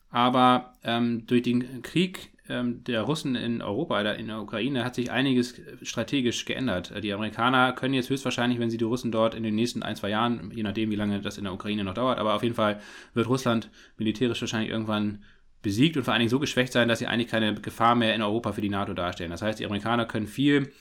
[0.09, 5.11] Aber ähm, durch den Krieg ähm, der Russen in Europa, in der Ukraine, hat sich
[5.11, 6.93] einiges strategisch geändert.
[7.03, 10.09] Die Amerikaner können jetzt höchstwahrscheinlich, wenn sie die Russen dort in den nächsten ein, zwei
[10.09, 12.79] Jahren, je nachdem, wie lange das in der Ukraine noch dauert, aber auf jeden Fall
[13.13, 15.23] wird Russland militärisch wahrscheinlich irgendwann
[15.61, 18.21] besiegt und vor allen Dingen so geschwächt sein, dass sie eigentlich keine Gefahr mehr in
[18.21, 19.31] Europa für die NATO darstellen.
[19.31, 20.71] Das heißt, die Amerikaner können viel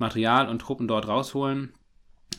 [0.00, 1.74] Material und Truppen dort rausholen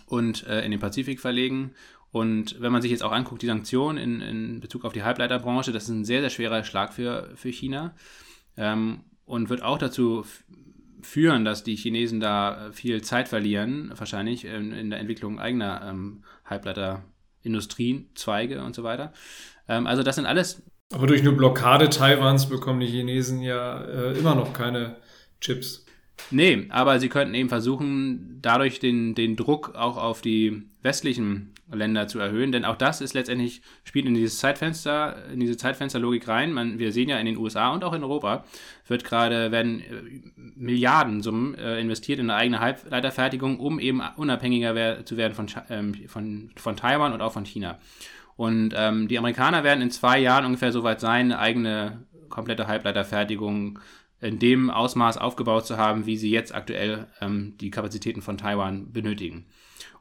[0.07, 1.75] und äh, in den Pazifik verlegen
[2.11, 5.71] und wenn man sich jetzt auch anguckt, die Sanktionen in, in Bezug auf die Halbleiterbranche,
[5.71, 7.95] das ist ein sehr, sehr schwerer Schlag für, für China
[8.57, 10.25] ähm, und wird auch dazu
[11.01, 16.23] führen, dass die Chinesen da viel Zeit verlieren, wahrscheinlich in, in der Entwicklung eigener ähm,
[16.45, 19.13] Halbleiterindustriezweige und so weiter.
[19.69, 20.61] Ähm, also das sind alles.
[20.93, 24.97] Aber durch eine Blockade Taiwans bekommen die Chinesen ja äh, immer noch keine
[25.39, 25.85] Chips.
[26.29, 32.07] Nee, aber sie könnten eben versuchen, dadurch den, den Druck auch auf die westlichen Länder
[32.07, 36.53] zu erhöhen, denn auch das ist letztendlich, spielt in dieses Zeitfenster, in diese Zeitfensterlogik rein.
[36.53, 38.45] Man, wir sehen ja in den USA und auch in Europa,
[38.87, 45.05] wird gerade, werden äh, Milliardensummen äh, investiert in eine eigene Halbleiterfertigung, um eben unabhängiger wer
[45.05, 47.79] zu werden von, ähm, von, von Taiwan und auch von China.
[48.35, 52.67] Und ähm, die Amerikaner werden in zwei Jahren ungefähr so weit sein, eine eigene komplette
[52.67, 53.79] Halbleiterfertigung
[54.21, 58.91] in dem Ausmaß aufgebaut zu haben, wie sie jetzt aktuell ähm, die Kapazitäten von Taiwan
[58.93, 59.45] benötigen.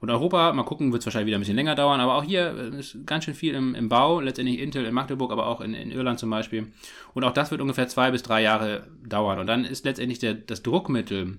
[0.00, 2.54] Und Europa, mal gucken, wird es wahrscheinlich wieder ein bisschen länger dauern, aber auch hier
[2.54, 5.74] äh, ist ganz schön viel im, im Bau, letztendlich Intel in Magdeburg, aber auch in,
[5.74, 6.72] in, Irland zum Beispiel.
[7.14, 9.38] Und auch das wird ungefähr zwei bis drei Jahre dauern.
[9.38, 11.38] Und dann ist letztendlich der, das Druckmittel,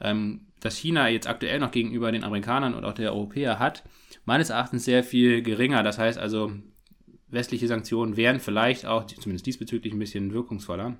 [0.00, 3.84] ähm, das China jetzt aktuell noch gegenüber den Amerikanern und auch der Europäer hat,
[4.24, 5.82] meines Erachtens sehr viel geringer.
[5.82, 6.52] Das heißt also,
[7.28, 10.96] westliche Sanktionen wären vielleicht auch, zumindest diesbezüglich, ein bisschen wirkungsvoller.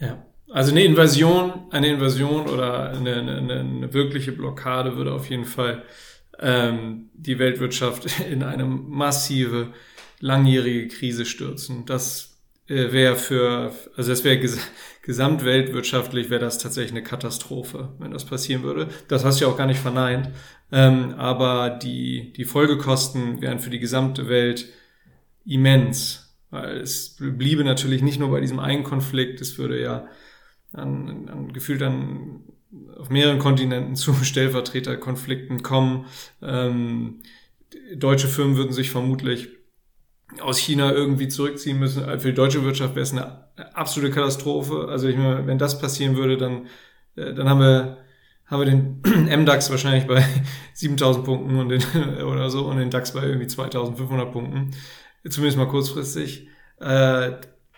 [0.00, 0.24] Ja.
[0.50, 5.82] Also eine Invasion, eine Invasion oder eine, eine, eine wirkliche Blockade würde auf jeden Fall
[6.38, 9.72] ähm, die Weltwirtschaft in eine massive,
[10.20, 11.84] langjährige Krise stürzen.
[11.86, 12.36] Das
[12.68, 14.58] äh, wäre für, also das wäre ges
[15.02, 18.88] gesamtweltwirtschaftlich wäre das tatsächlich eine Katastrophe, wenn das passieren würde.
[19.06, 20.30] Das hast du ja auch gar nicht verneint.
[20.72, 24.66] Ähm, aber die, die Folgekosten wären für die gesamte Welt
[25.44, 26.25] immens.
[26.50, 30.06] Weil es bliebe natürlich nicht nur bei diesem einen Konflikt, es würde ja
[30.72, 32.44] an, an gefühlt dann
[32.96, 36.06] auf mehreren Kontinenten zu Stellvertreterkonflikten kommen.
[36.42, 37.22] Ähm,
[37.94, 39.48] deutsche Firmen würden sich vermutlich
[40.40, 42.04] aus China irgendwie zurückziehen müssen.
[42.20, 44.86] Für die deutsche Wirtschaft wäre es eine absolute Katastrophe.
[44.88, 46.66] Also ich meine, wenn das passieren würde, dann,
[47.16, 47.98] äh, dann haben wir,
[48.46, 49.02] haben wir den
[49.42, 50.24] MDAX wahrscheinlich bei
[50.74, 51.82] 7000 Punkten und den,
[52.24, 54.72] oder so und den DAX bei irgendwie 2500 Punkten
[55.30, 56.48] zumindest mal kurzfristig.
[56.80, 57.32] Äh,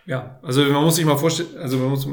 [0.08, 2.08] ja, also man muss sich mal vorstellen, also man muss,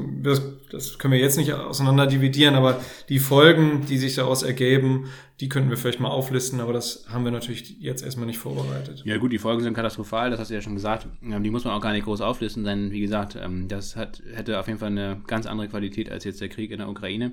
[0.69, 5.05] das, können wir jetzt nicht auseinander dividieren, aber die Folgen, die sich daraus ergeben,
[5.39, 9.03] die könnten wir vielleicht mal auflisten, aber das haben wir natürlich jetzt erstmal nicht vorbereitet.
[9.05, 11.07] Ja gut, die Folgen sind katastrophal, das hast du ja schon gesagt.
[11.21, 14.59] Die muss man auch gar nicht groß auflisten, denn wie gesagt, ähm, das hat, hätte
[14.59, 17.31] auf jeden Fall eine ganz andere Qualität als jetzt der Krieg in der Ukraine.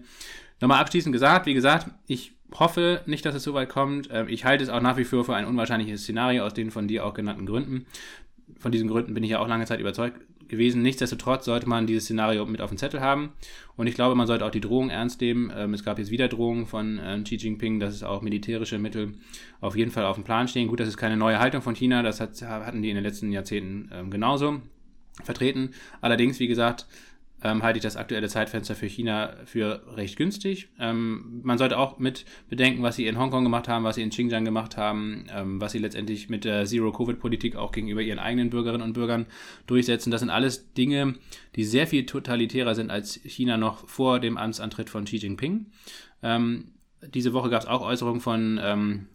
[0.62, 4.08] Nochmal abschließend gesagt, wie gesagt, ich hoffe nicht, dass es so weit kommt.
[4.12, 6.86] Ähm, ich halte es auch nach wie vor für ein unwahrscheinliches Szenario aus den von
[6.86, 7.84] dir auch genannten Gründen.
[8.60, 10.80] Von diesen Gründen bin ich ja auch lange Zeit überzeugt gewesen.
[10.82, 13.32] Nichtsdestotrotz sollte man dieses Szenario mit auf dem Zettel haben.
[13.74, 15.52] Und ich glaube, man sollte auch die Drohung ernst nehmen.
[15.52, 19.14] Ähm, es gab jetzt wieder Drohungen von ähm, Xi Jinping, dass es auch militärische Mittel
[19.60, 20.68] auf jeden Fall auf dem Plan stehen.
[20.68, 23.32] Gut, das ist keine neue Haltung von China, das hat, hatten die in den letzten
[23.32, 24.60] Jahrzehnten genauso
[25.24, 25.70] vertreten.
[26.00, 26.86] Allerdings, wie gesagt,
[27.44, 30.68] ähm, halte ich das aktuelle Zeitfenster für China für recht günstig.
[30.78, 34.10] Ähm, man sollte auch mit bedenken, was sie in Hongkong gemacht haben, was sie in
[34.10, 38.82] Xinjiang gemacht haben, ähm, was sie letztendlich mit der Zero-Covid-Politik auch gegenüber ihren eigenen Bürgerinnen
[38.82, 39.26] und Bürgern
[39.66, 40.10] durchsetzen.
[40.10, 41.14] Das sind alles Dinge,
[41.56, 45.66] die sehr viel totalitärer sind als China noch vor dem Amtsantritt von Xi Jinping.
[46.22, 46.72] Ähm,
[47.14, 49.06] diese Woche gab es auch Äußerungen von ähm,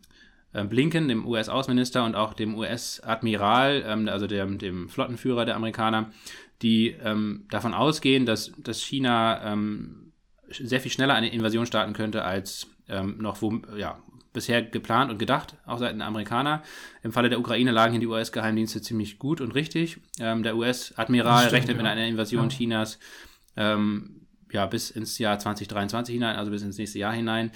[0.53, 6.11] äh, Blinken, dem US-Außenminister und auch dem US-Admiral, ähm, also dem, dem Flottenführer der Amerikaner,
[6.61, 10.13] die ähm, davon ausgehen, dass, dass China ähm,
[10.49, 13.99] sehr viel schneller eine Invasion starten könnte als ähm, noch wo, ja,
[14.33, 16.63] bisher geplant und gedacht, auch seitens der Amerikaner.
[17.03, 19.99] Im Falle der Ukraine lagen hier die US-Geheimdienste ziemlich gut und richtig.
[20.19, 21.83] Ähm, der US-Admiral rechnet ja.
[21.83, 22.55] mit einer Invasion ja.
[22.55, 22.99] Chinas
[23.55, 27.51] ähm, ja, bis ins Jahr 2023 hinein, also bis ins nächste Jahr hinein.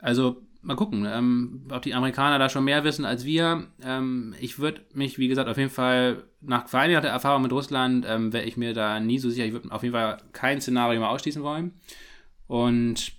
[0.00, 3.68] Also mal gucken, ähm, ob die Amerikaner da schon mehr wissen als wir.
[3.82, 8.32] Ähm, ich würde mich, wie gesagt, auf jeden Fall nach vereinigter Erfahrung mit Russland, ähm,
[8.32, 9.44] wäre ich mir da nie so sicher.
[9.44, 11.72] Ich würde auf jeden Fall kein Szenario mal ausschließen wollen.
[12.48, 13.12] Und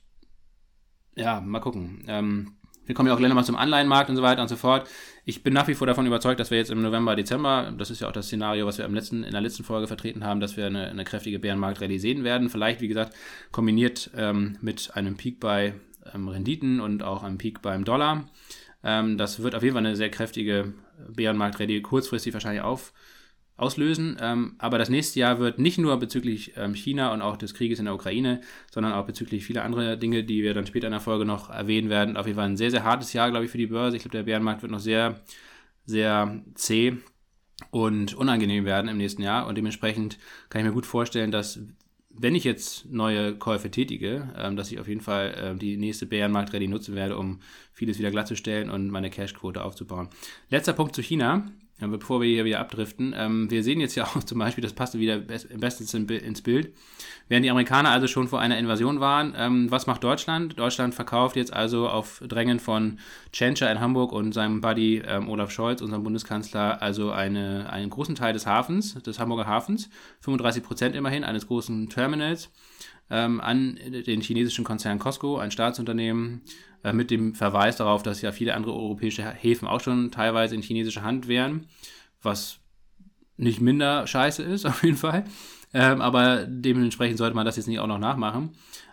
[1.15, 2.03] ja, mal gucken.
[2.07, 4.89] Ähm, wir kommen ja auch gleich nochmal zum Anleihenmarkt und so weiter und so fort.
[5.25, 8.01] Ich bin nach wie vor davon überzeugt, dass wir jetzt im November, Dezember, das ist
[8.01, 10.55] ja auch das Szenario, was wir im letzten, in der letzten Folge vertreten haben, dass
[10.55, 12.49] wir eine, eine kräftige Bärenmarkt-Rallye sehen werden.
[12.49, 13.13] Vielleicht, wie gesagt,
[13.51, 15.73] kombiniert ähm, mit einem Peak bei
[16.13, 18.29] ähm, Renditen und auch am Peak beim Dollar.
[18.83, 20.73] Ähm, das wird auf jeden Fall eine sehr kräftige
[21.09, 22.93] Bärenmarkt-Rallye kurzfristig wahrscheinlich auf,
[23.55, 24.17] auslösen.
[24.21, 27.79] Ähm, aber das nächste Jahr wird nicht nur bezüglich ähm, China und auch des Krieges
[27.79, 28.41] in der Ukraine,
[28.71, 31.89] sondern auch bezüglich vieler anderer Dinge, die wir dann später in der Folge noch erwähnen
[31.89, 33.97] werden, auf jeden Fall ein sehr, sehr hartes Jahr, glaube ich, für die Börse.
[33.97, 35.21] Ich glaube, der Bärenmarkt wird noch sehr,
[35.85, 36.97] sehr zäh
[37.71, 39.47] und unangenehm werden im nächsten Jahr.
[39.47, 40.17] Und dementsprechend
[40.49, 41.59] kann ich mir gut vorstellen, dass
[42.19, 46.05] wenn ich jetzt neue Käufe tätige, ähm, dass ich auf jeden Fall ähm, die nächste
[46.05, 47.39] Bärenmarkt-Ready nutzen werde, um
[47.71, 50.09] vieles wieder glattzustellen und meine Cashquote aufzubauen.
[50.49, 51.45] Letzter Punkt zu China
[51.79, 54.99] bevor wir hier wieder abdriften, ähm, wir sehen jetzt ja auch zum Beispiel, das passte
[54.99, 56.73] wieder bestens ins Bild,
[57.27, 60.59] während die Amerikaner also schon vor einer Invasion waren, ähm, was macht Deutschland?
[60.59, 62.99] Deutschland verkauft jetzt also auf Drängen von
[63.31, 68.15] Tschentscher in Hamburg und seinem Buddy ähm, Olaf Scholz, unserem Bundeskanzler, also eine, einen großen
[68.15, 69.89] Teil des Hafens, des Hamburger Hafens,
[70.21, 72.49] 35 Prozent immerhin, eines großen Terminals,
[73.09, 76.41] ähm, an den chinesischen Konzern Costco, ein Staatsunternehmen,
[76.87, 80.61] äh, mit dem Verweis darauf, dass ja viele andere europäische Häfen auch schon teilweise in
[80.61, 81.65] chinesischer Hand wären,
[82.21, 82.59] was
[83.35, 85.25] nicht minder scheiße ist, auf jeden Fall.
[85.73, 88.51] Ähm, aber dementsprechend sollte man das jetzt nicht auch noch nachmachen.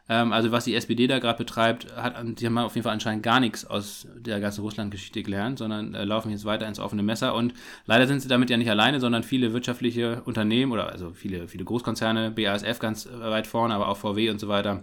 [0.09, 3.23] Ähm, also was die SPD da gerade betreibt, hat, die haben auf jeden Fall anscheinend
[3.23, 7.35] gar nichts aus der ganzen Russland-Geschichte gelernt, sondern äh, laufen jetzt weiter ins offene Messer.
[7.35, 7.55] Und
[7.87, 11.65] leider sind sie damit ja nicht alleine, sondern viele wirtschaftliche Unternehmen oder also viele, viele
[11.65, 14.83] Großkonzerne, BASF ganz weit vorne, aber auch VW und so weiter,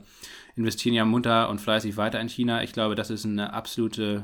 [0.55, 2.63] investieren ja munter und fleißig weiter in China.
[2.63, 4.23] Ich glaube, das ist eine absolute,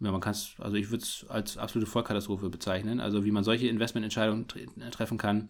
[0.00, 3.00] ja, man kann es, also ich würde es als absolute Vollkatastrophe bezeichnen.
[3.00, 4.46] Also wie man solche Investmententscheidungen
[4.90, 5.48] treffen kann,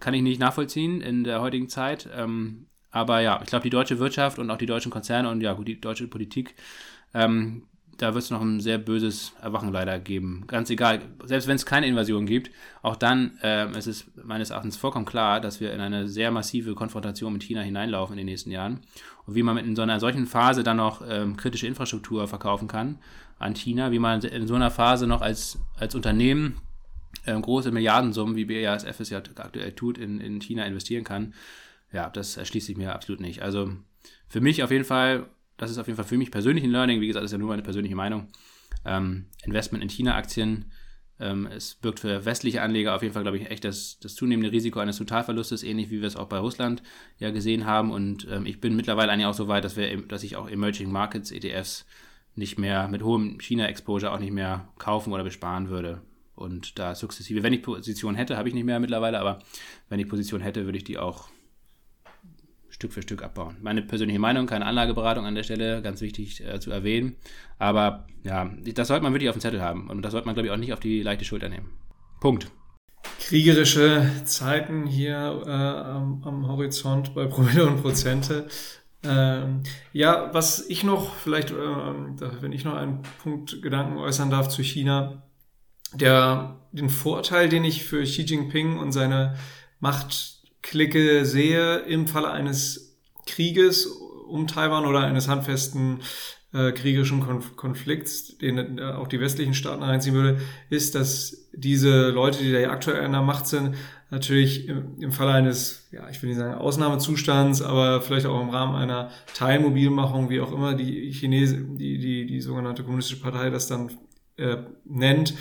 [0.00, 2.08] kann ich nicht nachvollziehen in der heutigen Zeit.
[2.14, 5.52] Ähm, aber ja, ich glaube, die deutsche Wirtschaft und auch die deutschen Konzerne und ja,
[5.52, 6.54] gut, die deutsche Politik
[7.14, 7.66] ähm,
[7.98, 10.44] da wird es noch ein sehr böses Erwachen leider geben.
[10.46, 14.76] Ganz egal, selbst wenn es keine Invasion gibt, auch dann äh, ist es meines Erachtens
[14.76, 18.52] vollkommen klar, dass wir in eine sehr massive Konfrontation mit China hineinlaufen in den nächsten
[18.52, 18.80] Jahren.
[19.26, 22.98] Und wie man in so einer solchen Phase dann noch ähm, kritische Infrastruktur verkaufen kann
[23.38, 26.60] an China, wie man in so einer Phase noch als, als Unternehmen
[27.26, 31.34] ähm, große Milliardensummen, wie BASF es ja aktuell tut, in, in China investieren kann,
[31.92, 33.42] ja, das erschließt sich mir absolut nicht.
[33.42, 33.72] Also
[34.28, 35.26] für mich auf jeden Fall
[35.58, 37.00] das ist auf jeden Fall für mich persönlich ein Learning.
[37.00, 38.28] Wie gesagt, das ist ja nur meine persönliche Meinung.
[38.84, 40.72] Ähm, Investment in China-Aktien.
[41.20, 44.52] Ähm, es birgt für westliche Anleger auf jeden Fall, glaube ich, echt das, das zunehmende
[44.52, 46.82] Risiko eines Totalverlustes, ähnlich wie wir es auch bei Russland
[47.18, 47.90] ja gesehen haben.
[47.90, 50.90] Und ähm, ich bin mittlerweile eigentlich auch so weit, dass, wir, dass ich auch Emerging
[50.90, 51.86] Markets ETFs
[52.36, 56.02] nicht mehr mit hohem China-Exposure auch nicht mehr kaufen oder besparen würde.
[56.36, 59.40] Und da sukzessive, wenn ich Position hätte, habe ich nicht mehr mittlerweile, aber
[59.88, 61.30] wenn ich Position hätte, würde ich die auch
[62.78, 63.56] Stück für Stück abbauen.
[63.60, 67.16] Meine persönliche Meinung, keine Anlageberatung an der Stelle, ganz wichtig äh, zu erwähnen.
[67.58, 69.90] Aber ja, das sollte man wirklich auf dem Zettel haben.
[69.90, 71.70] Und das sollte man, glaube ich, auch nicht auf die leichte Schulter nehmen.
[72.20, 72.52] Punkt.
[73.18, 78.46] Kriegerische Zeiten hier äh, am, am, Horizont bei Promille und Prozente.
[79.02, 84.48] Ähm, ja, was ich noch, vielleicht, äh, wenn ich noch einen Punkt Gedanken äußern darf
[84.48, 85.24] zu China,
[85.94, 89.34] der, den Vorteil, den ich für Xi Jinping und seine
[89.80, 90.37] Macht
[90.68, 96.00] Clique sehe im Falle eines Krieges um Taiwan oder eines handfesten
[96.52, 102.10] äh, kriegerischen Konf Konflikts, den äh, auch die westlichen Staaten reinziehen würde, ist, dass diese
[102.10, 103.76] Leute, die da ja aktuell an der Macht sind,
[104.10, 108.50] natürlich im, im Falle eines, ja, ich will nicht sagen Ausnahmezustands, aber vielleicht auch im
[108.50, 113.68] Rahmen einer Teilmobilmachung, wie auch immer die Chinese, die, die, die sogenannte kommunistische Partei das
[113.68, 113.90] dann
[114.36, 115.34] äh, nennt,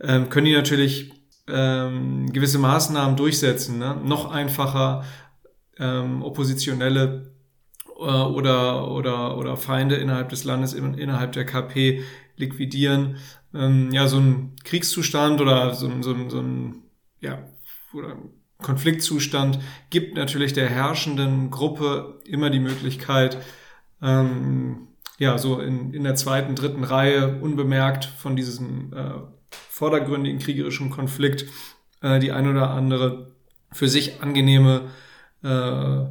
[0.00, 1.12] ähm, können die natürlich
[1.48, 4.00] ähm, gewisse Maßnahmen durchsetzen, ne?
[4.04, 5.04] noch einfacher
[5.78, 7.32] ähm, Oppositionelle
[7.86, 12.02] äh, oder, oder, oder Feinde innerhalb des Landes, in, innerhalb der KP
[12.36, 13.16] liquidieren.
[13.54, 16.82] Ähm, ja, so ein Kriegszustand oder so, so, so ein
[17.20, 17.44] ja,
[17.92, 18.16] oder
[18.62, 19.58] Konfliktzustand
[19.90, 23.38] gibt natürlich der herrschenden Gruppe immer die Möglichkeit,
[24.00, 29.20] ähm, ja, so in, in der zweiten, dritten Reihe unbemerkt von diesem äh,
[29.82, 31.44] vordergründigen kriegerischen Konflikt
[32.02, 33.32] äh, die ein oder andere
[33.72, 34.90] für sich angenehme
[35.42, 36.04] äh,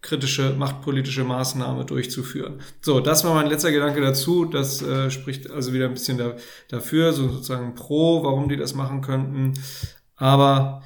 [0.00, 2.60] kritische machtpolitische Maßnahme durchzuführen.
[2.80, 4.46] So, das war mein letzter Gedanke dazu.
[4.46, 6.34] Das äh, spricht also wieder ein bisschen da,
[6.66, 9.54] dafür, so sozusagen pro, warum die das machen könnten.
[10.16, 10.82] Aber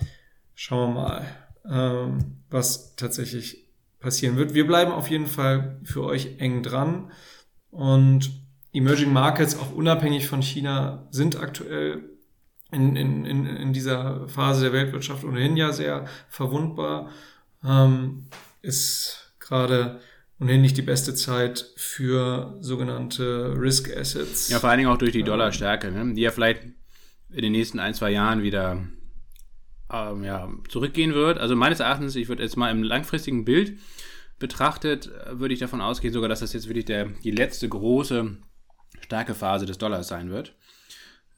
[0.54, 1.26] schauen wir mal,
[1.66, 3.70] ähm, was tatsächlich
[4.00, 4.52] passieren wird.
[4.52, 7.10] Wir bleiben auf jeden Fall für euch eng dran
[7.70, 8.41] und
[8.72, 12.04] Emerging Markets, auch unabhängig von China, sind aktuell
[12.70, 17.10] in, in, in, in dieser Phase der Weltwirtschaft ohnehin ja sehr verwundbar.
[17.64, 18.28] Ähm,
[18.62, 20.00] ist gerade
[20.40, 24.48] ohnehin nicht die beste Zeit für sogenannte Risk Assets.
[24.48, 26.14] Ja, vor allen Dingen auch durch die Dollarstärke, ne?
[26.14, 26.62] die ja vielleicht
[27.30, 28.82] in den nächsten ein, zwei Jahren wieder
[29.92, 31.38] ähm, ja, zurückgehen wird.
[31.38, 33.78] Also meines Erachtens, ich würde jetzt mal im langfristigen Bild
[34.38, 38.38] betrachtet, würde ich davon ausgehen, sogar, dass das jetzt wirklich der, die letzte große
[39.02, 40.54] starke Phase des Dollars sein wird.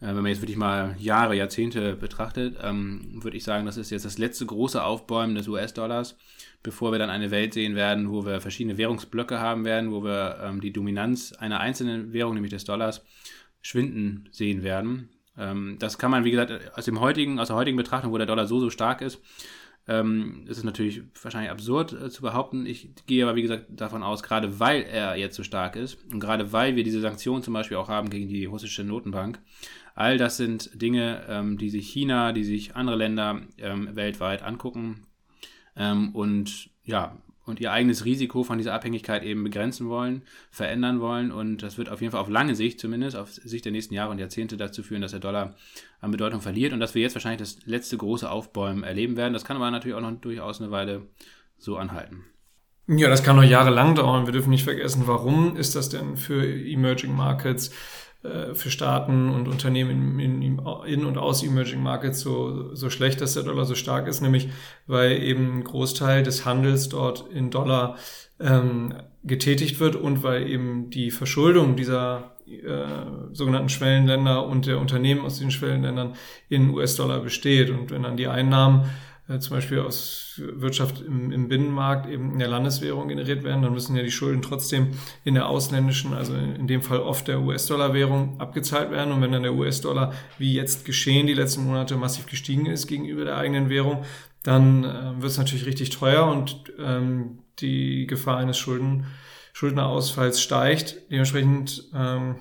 [0.00, 3.90] äh, wenn man jetzt wirklich mal Jahre, Jahrzehnte betrachtet, ähm, würde ich sagen, das ist
[3.90, 6.16] jetzt das letzte große Aufbäumen des US-Dollars,
[6.62, 10.38] bevor wir dann eine Welt sehen werden, wo wir verschiedene Währungsblöcke haben werden, wo wir
[10.42, 13.04] ähm, die Dominanz einer einzelnen Währung, nämlich des Dollars,
[13.62, 15.08] schwinden sehen werden.
[15.38, 18.26] Ähm, das kann man, wie gesagt, aus dem heutigen, aus der heutigen Betrachtung, wo der
[18.26, 19.20] Dollar so, so stark ist,
[19.86, 22.66] ähm, ist natürlich wahrscheinlich absurd äh, zu behaupten.
[22.66, 26.20] Ich gehe aber, wie gesagt, davon aus, gerade weil er jetzt so stark ist und
[26.20, 29.40] gerade weil wir diese Sanktionen zum Beispiel auch haben gegen die russische Notenbank,
[29.94, 35.06] all das sind Dinge, ähm, die sich China, die sich andere Länder ähm, weltweit angucken
[35.76, 37.16] ähm, und ja,
[37.46, 41.30] und ihr eigenes Risiko von dieser Abhängigkeit eben begrenzen wollen, verändern wollen.
[41.30, 44.10] Und das wird auf jeden Fall auf lange Sicht, zumindest auf Sicht der nächsten Jahre
[44.10, 45.54] und Jahrzehnte dazu führen, dass der Dollar
[46.04, 49.32] an Bedeutung verliert und dass wir jetzt wahrscheinlich das letzte große Aufbäumen erleben werden.
[49.32, 51.02] Das kann aber natürlich auch noch durchaus eine Weile
[51.58, 52.24] so anhalten.
[52.86, 54.26] Ja, das kann noch jahrelang dauern.
[54.26, 57.70] Wir dürfen nicht vergessen, warum ist das denn für Emerging Markets
[58.22, 63.20] äh, für Staaten und Unternehmen in, in, in, und aus Emerging Markets so, so schlecht,
[63.20, 64.50] dass der Dollar so stark ist, nämlich
[64.86, 67.96] weil eben ein Großteil des Handels dort in Dollar
[68.38, 72.86] ähm, getätigt wird und weil eben die Verschuldung dieser äh,
[73.32, 76.14] sogenannten Schwellenländer und der Unternehmen aus den Schwellenländern
[76.48, 77.70] in US-Dollar besteht.
[77.70, 78.90] Und wenn dann die Einnahmen
[79.28, 83.72] äh, zum Beispiel aus Wirtschaft im, im, Binnenmarkt eben in der Landeswährung generiert werden, dann
[83.72, 84.88] müssen ja die Schulden trotzdem
[85.24, 89.12] in der ausländischen, also in, in dem Fall oft der US-Dollar-Währung abgezahlt werden.
[89.12, 93.24] Und wenn dann der US-Dollar, wie jetzt geschehen, die letzten Monate massiv gestiegen ist gegenüber
[93.24, 94.04] der eigenen Währung,
[94.42, 99.06] dann äh, wird es natürlich richtig teuer und ähm, die Gefahr eines Schulden,
[99.54, 101.10] Schuldnerausfalls steigt.
[101.10, 102.40] Dementsprechend ähm,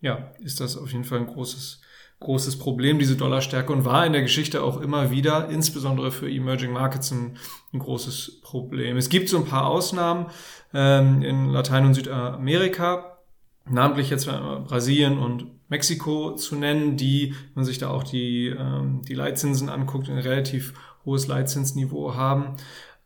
[0.00, 1.80] ja, ist das auf jeden Fall ein großes
[2.20, 6.72] großes Problem, diese Dollarstärke, und war in der Geschichte auch immer wieder, insbesondere für Emerging
[6.72, 7.38] Markets, ein,
[7.72, 8.98] ein großes Problem.
[8.98, 10.26] Es gibt so ein paar Ausnahmen
[10.74, 13.18] ähm, in Latein- und Südamerika,
[13.66, 19.02] namentlich jetzt Brasilien und Mexiko zu nennen, die, wenn man sich da auch die, ähm,
[19.08, 20.74] die Leitzinsen anguckt, ein relativ
[21.06, 22.56] hohes Leitzinsniveau haben.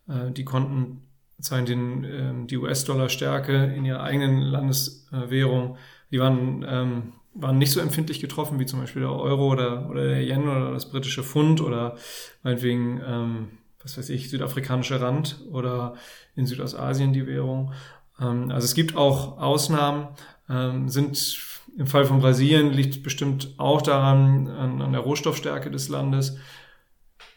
[0.09, 1.04] Äh, die konnten
[1.39, 5.77] zeigen den, ähm, die US-Dollar-Stärke in ihrer eigenen Landeswährung.
[6.11, 10.07] Die waren ähm, waren nicht so empfindlich getroffen wie zum Beispiel der Euro oder, oder
[10.07, 11.97] der Yen oder das britische Pfund oder
[12.43, 13.47] meinetwegen, ähm,
[13.83, 15.95] was weiß ich, südafrikanische Rand oder
[16.35, 17.73] in Südostasien die Währung.
[18.19, 20.07] Ähm, also es gibt auch Ausnahmen,
[20.49, 21.37] ähm, sind
[21.77, 26.37] im Fall von Brasilien liegt bestimmt auch daran, an, an der Rohstoffstärke des Landes.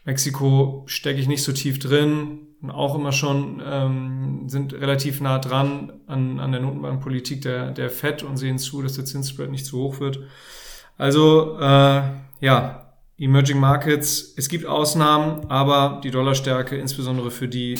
[0.05, 5.93] Mexiko stecke ich nicht so tief drin auch immer schon, ähm, sind relativ nah dran
[6.07, 9.77] an, an der Notenbankpolitik der, der FED und sehen zu, dass der Zinsspread nicht zu
[9.77, 10.19] hoch wird.
[10.97, 12.01] Also äh,
[12.41, 17.77] ja, Emerging Markets, es gibt Ausnahmen, aber die Dollarstärke, insbesondere für die,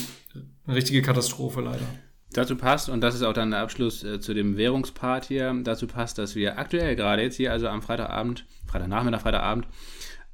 [0.66, 1.86] eine richtige Katastrophe leider.
[2.32, 5.88] Dazu passt, und das ist auch dann der Abschluss äh, zu dem Währungspart hier, dazu
[5.88, 9.68] passt, dass wir aktuell gerade jetzt hier, also am Freitagabend, Freitagnachmittag, Freitagabend,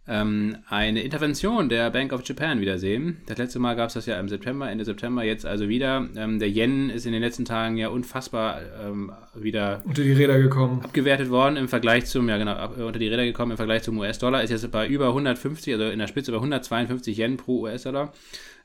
[0.07, 3.17] ähm, eine Intervention der Bank of Japan wiedersehen.
[3.25, 6.07] Das letzte Mal gab es das ja im September, Ende September, jetzt also wieder.
[6.15, 10.39] Ähm, der Yen ist in den letzten Tagen ja unfassbar ähm, wieder unter die Räder
[10.39, 10.81] gekommen.
[10.83, 13.97] Abgewertet worden im Vergleich zum, ja genau, ab, unter die Räder gekommen im Vergleich zum
[13.97, 14.43] US-Dollar.
[14.43, 18.13] Ist jetzt bei über 150, also in der Spitze bei 152 Yen pro US-Dollar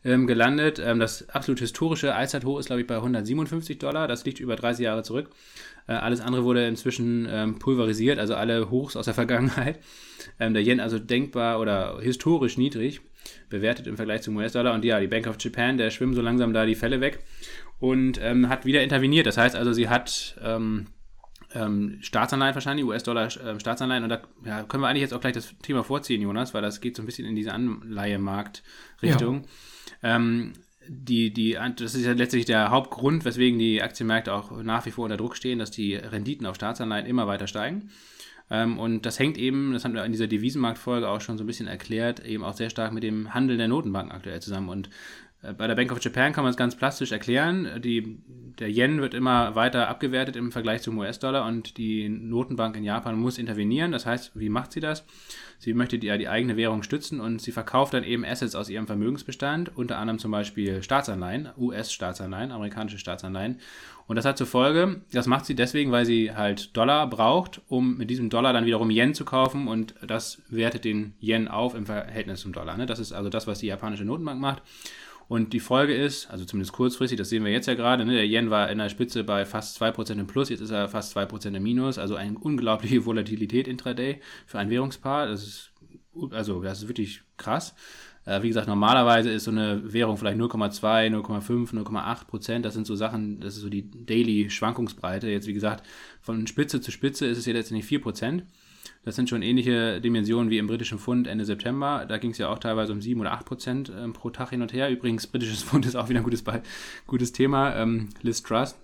[0.04, 0.78] ähm, gelandet.
[0.78, 4.08] Ähm, das absolut historische Allzeithoch ist, glaube ich, bei 157 Dollar.
[4.08, 5.30] Das liegt über 30 Jahre zurück.
[5.90, 9.80] Äh, alles andere wurde inzwischen ähm, pulverisiert, also alle Hochs aus der Vergangenheit.
[10.38, 13.00] Ähm, der Yen also denkbar oder historisch niedrig
[13.48, 14.72] bewertet im Vergleich zum US-Dollar.
[14.72, 17.18] Und ja, die Bank of Japan, der schwimmen so langsam da die Fälle weg
[17.80, 19.26] und ähm, hat wieder interveniert.
[19.26, 20.86] Das heißt also, sie hat ähm,
[21.54, 24.04] ähm, Staatsanleihen wahrscheinlich, US-Dollar-Staatsanleihen.
[24.04, 26.80] und da ja, können wir eigentlich jetzt auch gleich das Thema vorziehen, Jonas, weil das
[26.80, 29.44] geht so ein bisschen in diese Anleihemarkt-Richtung.
[30.04, 30.14] Ja.
[30.92, 35.04] Die, die, das ist ja letztlich der Hauptgrund, weswegen die Aktienmärkte auch nach wie vor
[35.04, 37.90] unter Druck stehen, dass die Renditen auf Staatsanleihen immer weiter steigen.
[38.50, 41.46] Ähm, und das hängt eben, das haben wir in dieser Devisenmarktfolge auch schon so ein
[41.46, 44.68] bisschen erklärt, eben auch sehr stark mit dem Handel der Notenbanken aktuell zusammen.
[44.68, 44.90] Und
[45.56, 47.80] bei der Bank of Japan kann man es ganz plastisch erklären.
[47.82, 48.18] Die,
[48.58, 53.18] der Yen wird immer weiter abgewertet im Vergleich zum US-Dollar und die Notenbank in Japan
[53.18, 53.90] muss intervenieren.
[53.90, 55.06] Das heißt, wie macht sie das?
[55.58, 58.68] Sie möchte die, ja die eigene Währung stützen und sie verkauft dann eben Assets aus
[58.68, 63.60] ihrem Vermögensbestand, unter anderem zum Beispiel Staatsanleihen, US-Staatsanleihen, amerikanische Staatsanleihen.
[64.06, 67.96] Und das hat zur Folge, das macht sie deswegen, weil sie halt Dollar braucht, um
[67.96, 71.86] mit diesem Dollar dann wiederum Yen zu kaufen und das wertet den Yen auf im
[71.86, 72.76] Verhältnis zum Dollar.
[72.76, 72.86] Ne?
[72.86, 74.62] Das ist also das, was die japanische Notenbank macht.
[75.30, 78.26] Und die Folge ist, also zumindest kurzfristig, das sehen wir jetzt ja gerade, ne, der
[78.26, 81.54] Yen war in der Spitze bei fast 2% im Plus, jetzt ist er fast 2%
[81.54, 85.28] im Minus, also eine unglaubliche Volatilität intraday für ein Währungspaar.
[85.28, 85.70] Das ist,
[86.32, 87.76] also, das ist wirklich krass.
[88.24, 92.64] Äh, wie gesagt, normalerweise ist so eine Währung vielleicht 0,2, 0,5, 0,8 Prozent.
[92.64, 95.28] Das sind so Sachen, das ist so die Daily Schwankungsbreite.
[95.28, 95.86] Jetzt, wie gesagt,
[96.20, 98.42] von Spitze zu Spitze ist es jetzt nicht 4 Prozent.
[99.02, 102.04] Das sind schon ähnliche Dimensionen wie im britischen Pfund Ende September.
[102.06, 104.60] Da ging es ja auch teilweise um 7 oder 8 Prozent ähm, pro Tag hin
[104.60, 104.90] und her.
[104.90, 106.44] Übrigens, britisches Pfund ist auch wieder ein gutes,
[107.06, 107.74] gutes Thema.
[107.76, 108.78] Ähm, Liz Trust.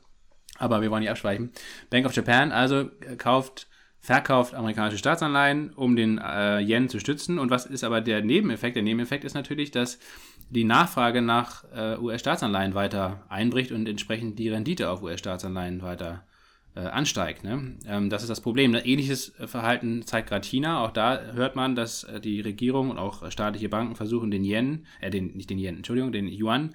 [0.59, 1.51] Aber wir wollen nicht abschweichen.
[1.91, 3.69] Bank of Japan also äh, kauft
[4.07, 7.41] verkauft amerikanische Staatsanleihen, um den äh, Yen zu stützen.
[7.41, 8.77] Und was ist aber der Nebeneffekt?
[8.77, 9.99] Der Nebeneffekt ist natürlich, dass
[10.49, 16.25] die Nachfrage nach äh, US-Staatsanleihen weiter einbricht und entsprechend die Rendite auf US-Staatsanleihen weiter
[16.77, 17.43] äh, ansteigt.
[17.43, 17.77] Ne?
[17.87, 18.74] Ähm, das ist das Problem.
[18.74, 20.85] Ähnliches Verhalten zeigt gerade China.
[20.85, 24.87] Auch da hört man, dass äh, die Regierung und auch staatliche Banken versuchen, den Yen,
[25.01, 26.74] äh, den, nicht den Yen, Entschuldigung, den Yuan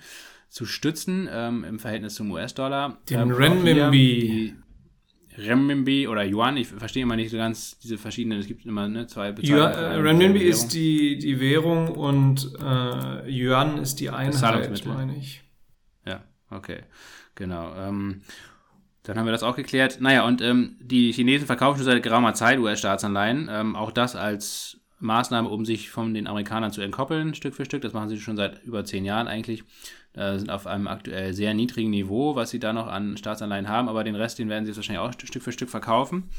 [0.49, 2.97] zu stützen ähm, im Verhältnis zum US-Dollar.
[3.09, 4.55] Den ähm, Renminbi.
[5.37, 9.07] Renminbi oder Yuan, ich verstehe immer nicht so ganz diese verschiedenen, es gibt immer ne,
[9.07, 9.71] zwei Bezahlungen.
[9.71, 15.41] Ja, äh, Renminbi ist die, die Währung und äh, Yuan ist die Einheit, meine ich.
[16.05, 16.79] Ja, okay,
[17.35, 17.73] genau.
[17.75, 18.23] Ähm,
[19.03, 19.99] dann haben wir das auch geklärt.
[19.99, 23.49] Naja, und ähm, die Chinesen verkaufen schon seit geraumer Zeit US-Staatsanleihen.
[23.51, 27.81] Ähm, auch das als Maßnahme, um sich von den Amerikanern zu entkoppeln, Stück für Stück.
[27.81, 29.63] Das machen sie schon seit über zehn Jahren eigentlich.
[30.13, 33.87] Äh, sind auf einem aktuell sehr niedrigen Niveau, was sie da noch an Staatsanleihen haben,
[33.87, 36.29] aber den Rest, den werden sie jetzt wahrscheinlich auch Stück für Stück verkaufen.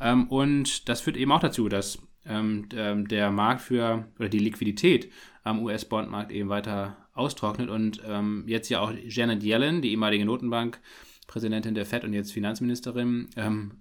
[0.00, 5.10] Ähm, und das führt eben auch dazu, dass ähm, der Markt für oder die Liquidität
[5.42, 10.24] am US-Bondmarkt eben weiter austrocknet und ähm, jetzt ja auch Janet Yellen, die ehemalige
[11.30, 13.72] Notenbankpräsidentin der Fed und jetzt Finanzministerin, ähm,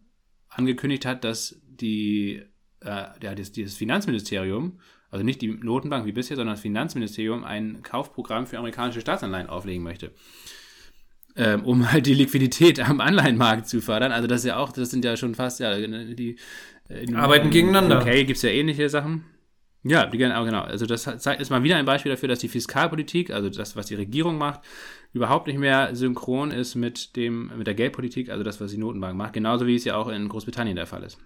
[0.49, 2.43] angekündigt hat, dass die,
[2.81, 4.79] äh, ja, das, dieses Finanzministerium
[5.11, 9.83] also nicht die Notenbank wie bisher, sondern das Finanzministerium ein Kaufprogramm für amerikanische Staatsanleihen auflegen
[9.83, 10.11] möchte.
[11.35, 14.11] Ähm, um halt die Liquidität am Anleihenmarkt zu fördern.
[14.11, 16.37] Also das ist ja auch, das sind ja schon fast, ja, die
[16.89, 18.01] in, arbeiten gegeneinander.
[18.01, 19.25] Okay, gibt es ja ähnliche Sachen.
[19.83, 20.61] Ja, die, genau.
[20.61, 23.95] Also das ist mal wieder ein Beispiel dafür, dass die Fiskalpolitik, also das, was die
[23.95, 24.61] Regierung macht,
[25.13, 29.17] überhaupt nicht mehr synchron ist mit dem, mit der Geldpolitik, also das, was die Notenbank
[29.17, 29.33] macht.
[29.33, 31.17] Genauso wie es ja auch in Großbritannien der Fall ist.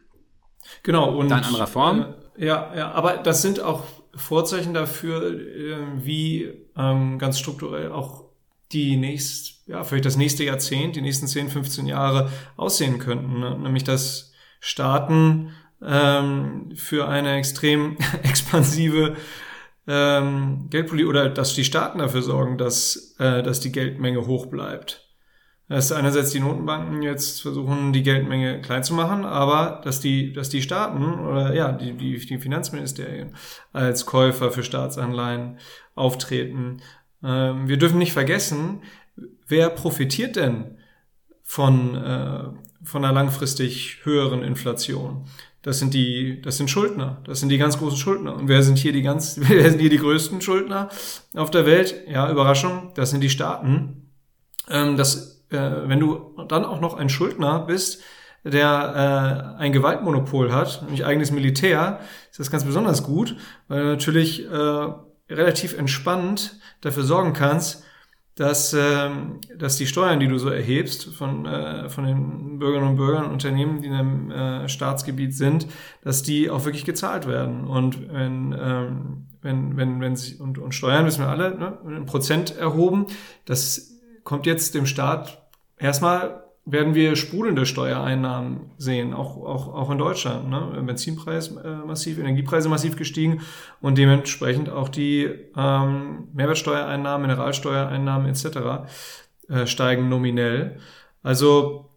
[0.83, 1.29] Genau, und.
[1.29, 2.05] Dann anderer Form.
[2.37, 3.83] Äh, ja, ja, aber das sind auch
[4.15, 8.29] Vorzeichen dafür, äh, wie ähm, ganz strukturell auch
[8.71, 13.39] die nächst, ja, vielleicht das nächste Jahrzehnt, die nächsten 10, 15 Jahre aussehen könnten.
[13.39, 13.57] Ne?
[13.59, 15.51] Nämlich, dass Staaten
[15.85, 19.15] ähm, für eine extrem expansive
[19.87, 25.03] ähm, Geldpolitik oder dass die Staaten dafür sorgen, dass, äh, dass die Geldmenge hoch bleibt
[25.69, 30.49] dass einerseits die Notenbanken jetzt versuchen, die Geldmenge klein zu machen, aber dass die, dass
[30.49, 33.35] die Staaten oder ja, die, die, die Finanzministerien
[33.71, 35.57] als Käufer für Staatsanleihen
[35.95, 36.81] auftreten.
[37.23, 38.83] Ähm, wir dürfen nicht vergessen,
[39.47, 40.77] wer profitiert denn
[41.41, 42.43] von, äh,
[42.83, 45.25] von einer langfristig höheren Inflation?
[45.63, 47.21] Das sind die, das sind Schuldner.
[47.25, 48.35] Das sind die ganz großen Schuldner.
[48.35, 50.89] Und wer sind hier die ganz, wer sind hier die größten Schuldner
[51.35, 51.95] auf der Welt?
[52.07, 52.91] Ja, Überraschung.
[52.95, 54.11] Das sind die Staaten.
[54.69, 58.01] Ähm, das äh, wenn du dann auch noch ein Schuldner bist,
[58.43, 61.99] der äh, ein Gewaltmonopol hat, nämlich eigenes Militär,
[62.29, 63.37] ist das ganz besonders gut,
[63.67, 64.93] weil du natürlich äh,
[65.29, 67.83] relativ entspannt dafür sorgen kannst,
[68.35, 69.09] dass, äh,
[69.57, 73.81] dass die Steuern, die du so erhebst von, äh, von den Bürgerinnen und Bürgern, Unternehmen,
[73.81, 75.67] die in einem äh, Staatsgebiet sind,
[76.03, 77.65] dass die auch wirklich gezahlt werden.
[77.65, 82.05] Und wenn, ähm, wenn, wenn, wenn sie, und, und Steuern wissen wir alle, ne, ein
[82.05, 83.07] Prozent erhoben,
[83.45, 85.43] das kommt jetzt dem Staat
[85.77, 90.49] erstmal werden wir sprudelnde Steuereinnahmen sehen, auch, auch, auch in Deutschland.
[90.49, 90.81] Ne?
[90.85, 93.41] Benzinpreis äh, massiv, Energiepreise massiv gestiegen
[93.81, 98.87] und dementsprechend auch die ähm, Mehrwertsteuereinnahmen, Mineralsteuereinnahmen etc.
[99.49, 100.79] Äh, steigen nominell.
[101.21, 101.89] Also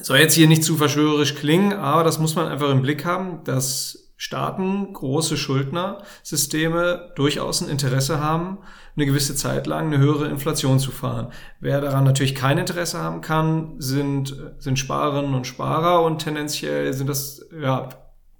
[0.00, 3.42] soll jetzt hier nicht zu verschwörerisch klingen, aber das muss man einfach im Blick haben,
[3.42, 8.58] dass Staaten, große Schuldnersysteme durchaus ein Interesse haben,
[8.96, 11.32] eine gewisse Zeit lang eine höhere Inflation zu fahren.
[11.60, 17.08] Wer daran natürlich kein Interesse haben kann, sind, sind Sparerinnen und Sparer und tendenziell sind
[17.08, 17.90] das, ja,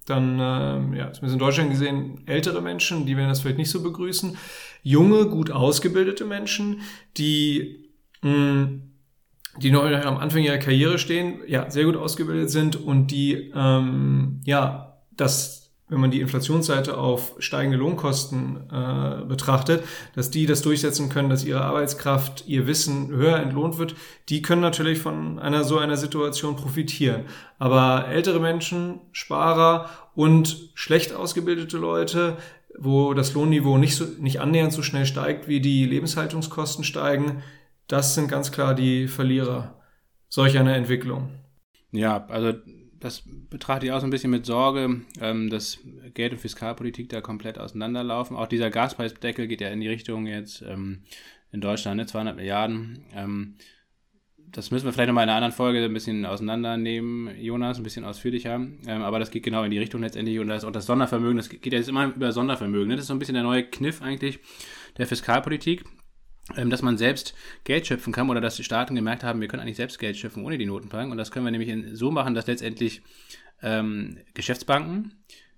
[0.06, 3.82] dann, äh, ja, zumindest in Deutschland gesehen, ältere Menschen, die werden das vielleicht nicht so
[3.82, 4.38] begrüßen.
[4.82, 6.80] Junge, gut ausgebildete Menschen,
[7.18, 7.90] die,
[8.22, 8.68] mh,
[9.58, 14.40] die noch am Anfang ihrer Karriere stehen, ja, sehr gut ausgebildet sind und die, ähm,
[14.44, 19.84] ja, das wenn man die Inflationsseite auf steigende Lohnkosten äh, betrachtet,
[20.14, 23.94] dass die das durchsetzen können, dass ihre Arbeitskraft, ihr Wissen höher entlohnt wird,
[24.28, 27.26] die können natürlich von einer so einer Situation profitieren.
[27.58, 32.36] Aber ältere Menschen, Sparer und schlecht ausgebildete Leute,
[32.78, 37.42] wo das Lohnniveau nicht so nicht annähernd so schnell steigt, wie die Lebenshaltungskosten steigen,
[37.86, 39.80] das sind ganz klar die Verlierer
[40.28, 41.30] solch einer Entwicklung.
[41.92, 42.52] Ja, also
[43.00, 45.78] das betrachte ich auch so ein bisschen mit Sorge, ähm, dass
[46.14, 48.36] Geld- und Fiskalpolitik da komplett auseinanderlaufen.
[48.36, 51.02] Auch dieser Gaspreisdeckel geht ja in die Richtung jetzt ähm,
[51.52, 53.04] in Deutschland, ne, 200 Milliarden.
[53.14, 53.54] Ähm,
[54.36, 58.04] das müssen wir vielleicht nochmal in einer anderen Folge ein bisschen auseinandernehmen, Jonas, ein bisschen
[58.04, 58.54] ausführlicher.
[58.54, 60.38] Ähm, aber das geht genau in die Richtung letztendlich.
[60.38, 62.88] Und das, und das Sondervermögen, das geht ja jetzt immer über Sondervermögen.
[62.88, 62.96] Ne?
[62.96, 64.38] Das ist so ein bisschen der neue Kniff eigentlich
[64.96, 65.84] der Fiskalpolitik
[66.54, 67.34] dass man selbst
[67.64, 70.44] Geld schöpfen kann oder dass die Staaten gemerkt haben, wir können eigentlich selbst Geld schöpfen
[70.44, 71.10] ohne die Notenbank.
[71.10, 73.02] Und das können wir nämlich so machen, dass letztendlich
[73.62, 75.12] ähm, Geschäftsbanken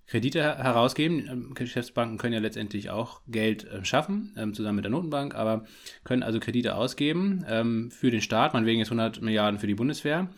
[0.08, 1.28] Kredite herausgeben.
[1.30, 5.64] Ähm, Geschäftsbanken können ja letztendlich auch Geld äh, schaffen, ähm, zusammen mit der Notenbank, aber
[6.02, 10.30] können also Kredite ausgeben ähm, für den Staat, meinetwegen jetzt 100 Milliarden für die Bundeswehr.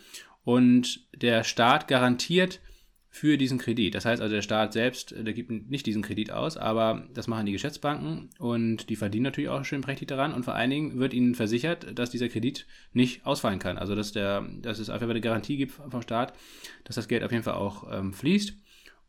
[0.43, 2.61] Und der Staat garantiert
[3.13, 3.97] für diesen Kredit.
[3.97, 7.27] Das heißt also, der Staat selbst, äh, der gibt nicht diesen Kredit aus, aber das
[7.27, 10.99] machen die Geschäftsbanken und die verdienen natürlich auch schön prächtig daran und vor allen Dingen
[10.99, 13.79] wird ihnen versichert, dass dieser Kredit nicht ausfallen kann.
[13.79, 16.35] Also, dass, der, dass es einfach eine Garantie gibt vom Staat,
[16.85, 18.55] dass das Geld auf jeden Fall auch ähm, fließt.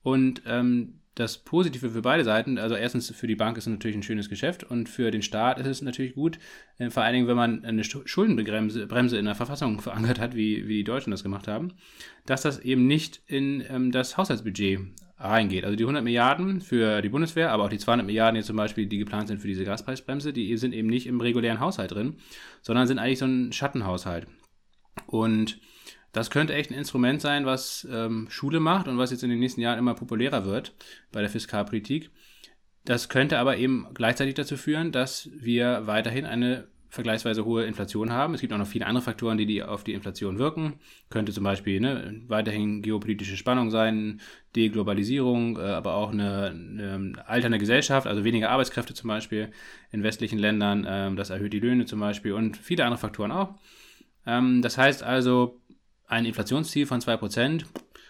[0.02, 3.98] Und ähm, das Positive für beide Seiten, also erstens für die Bank ist es natürlich
[3.98, 6.40] ein schönes Geschäft und für den Staat ist es natürlich gut,
[6.78, 10.68] äh, vor allen Dingen, wenn man eine Schuldenbremse Bremse in der Verfassung verankert hat, wie,
[10.68, 11.74] wie die Deutschen das gemacht haben,
[12.26, 14.80] dass das eben nicht in ähm, das Haushaltsbudget
[15.18, 15.66] reingeht.
[15.66, 18.88] Also die 100 Milliarden für die Bundeswehr, aber auch die 200 Milliarden jetzt zum Beispiel,
[18.88, 22.16] die geplant sind für diese Gaspreisbremse, die sind eben nicht im regulären Haushalt drin,
[22.62, 24.28] sondern sind eigentlich so ein Schattenhaushalt.
[25.06, 25.60] Und
[26.12, 29.40] das könnte echt ein Instrument sein, was ähm, Schule macht und was jetzt in den
[29.40, 30.74] nächsten Jahren immer populärer wird
[31.12, 32.10] bei der Fiskalpolitik.
[32.84, 38.34] Das könnte aber eben gleichzeitig dazu führen, dass wir weiterhin eine vergleichsweise hohe Inflation haben.
[38.34, 40.74] Es gibt auch noch viele andere Faktoren, die, die auf die Inflation wirken.
[41.10, 44.20] Könnte zum Beispiel ne, weiterhin geopolitische Spannung sein,
[44.58, 49.52] Deglobalisierung, äh, aber auch eine, eine, alternde Gesellschaft, also weniger Arbeitskräfte zum Beispiel
[49.92, 50.86] in westlichen Ländern.
[50.88, 53.56] Ähm, das erhöht die Löhne zum Beispiel und viele andere Faktoren auch.
[54.26, 55.61] Ähm, das heißt also,
[56.12, 57.64] ein Inflationsziel von 2%,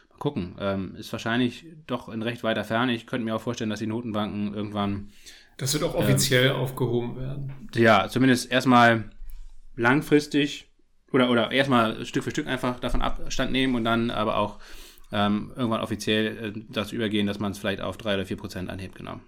[0.10, 2.94] mal gucken, ähm, ist wahrscheinlich doch in recht weiter Ferne.
[2.94, 5.12] Ich könnte mir auch vorstellen, dass die Notenbanken irgendwann.
[5.58, 7.70] Das wird auch offiziell ähm, aufgehoben werden.
[7.76, 9.12] Ja, zumindest erstmal
[9.76, 10.68] langfristig
[11.12, 14.60] oder, oder erstmal Stück für Stück einfach davon Abstand nehmen und dann aber auch
[15.12, 18.96] ähm, irgendwann offiziell äh, dazu übergehen, dass man es vielleicht auf 3 oder 4% anhebt,
[18.96, 19.20] genau.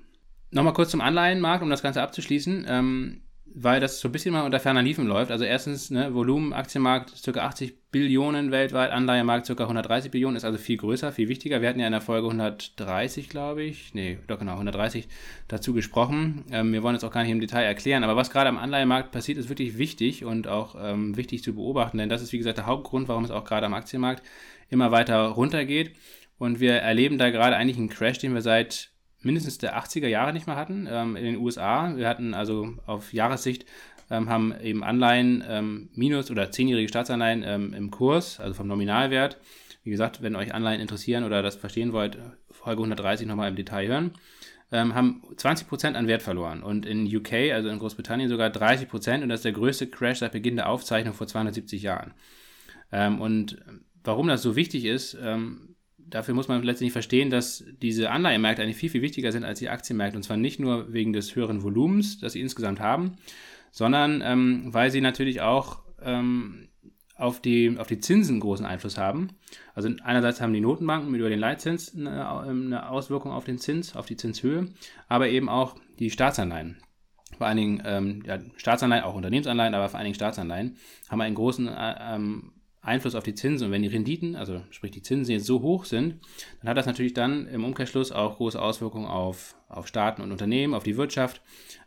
[0.50, 2.66] Nochmal kurz zum Anleihenmarkt, um das Ganze abzuschließen.
[2.68, 3.22] Ähm,
[3.56, 5.32] weil das so ein bisschen mal unter ferner Liefen läuft.
[5.32, 7.40] Also erstens, ne, Volumen, Aktienmarkt ca.
[7.40, 9.64] 80 Billionen weltweit, Anleihemarkt ca.
[9.64, 11.62] 130 Billionen, ist also viel größer, viel wichtiger.
[11.62, 15.08] Wir hatten ja in der Folge 130, glaube ich, nee, doch genau, 130
[15.48, 16.46] dazu gesprochen.
[16.52, 19.12] Ähm, wir wollen jetzt auch gar nicht im Detail erklären, aber was gerade am Anleihemarkt
[19.12, 22.58] passiert, ist wirklich wichtig und auch ähm, wichtig zu beobachten, denn das ist, wie gesagt,
[22.58, 24.24] der Hauptgrund, warum es auch gerade am Aktienmarkt
[24.70, 25.96] immer weiter runtergeht.
[26.40, 28.93] Und wir erleben da gerade eigentlich einen Crash, den wir seit
[29.24, 31.96] mindestens der 80er Jahre nicht mehr hatten ähm, in den USA.
[31.96, 33.66] Wir hatten also auf Jahressicht
[34.10, 39.40] ähm, haben eben Anleihen ähm, minus oder zehnjährige Staatsanleihen ähm, im Kurs, also vom Nominalwert.
[39.84, 42.18] Wie gesagt, wenn euch Anleihen interessieren oder das verstehen wollt,
[42.52, 44.12] Folge 130 nochmal im Detail hören.
[44.72, 49.30] Ähm, haben 20% an Wert verloren und in UK, also in Großbritannien, sogar 30% und
[49.30, 52.14] das ist der größte Crash seit Beginn der Aufzeichnung vor 270 Jahren.
[52.92, 53.58] Ähm, und
[54.04, 55.73] warum das so wichtig ist, ähm,
[56.14, 59.70] dafür muss man letztendlich verstehen, dass diese Anleihemärkte eigentlich viel, viel wichtiger sind als die
[59.70, 60.18] Aktienmärkte.
[60.18, 63.18] Und zwar nicht nur wegen des höheren Volumens, das sie insgesamt haben,
[63.72, 66.70] sondern ähm, weil sie natürlich auch ähm,
[67.16, 69.30] auf, die, auf die Zinsen großen Einfluss haben.
[69.74, 73.96] Also einerseits haben die Notenbanken mit über den Leitzins eine, eine Auswirkung auf den Zins,
[73.96, 74.70] auf die Zinshöhe,
[75.08, 76.78] aber eben auch die Staatsanleihen
[77.38, 80.78] vor allen Dingen ähm, ja, Staatsanleihen, auch Unternehmensanleihen, aber vor allen Dingen Staatsanleihen,
[81.10, 82.54] haben einen großen äh, ähm,
[82.84, 83.68] Einfluss auf die Zinsen.
[83.68, 86.20] Und wenn die Renditen, also sprich die Zinsen jetzt so hoch sind,
[86.62, 90.74] dann hat das natürlich dann im Umkehrschluss auch große Auswirkungen auf, auf Staaten und Unternehmen,
[90.74, 91.42] auf die Wirtschaft,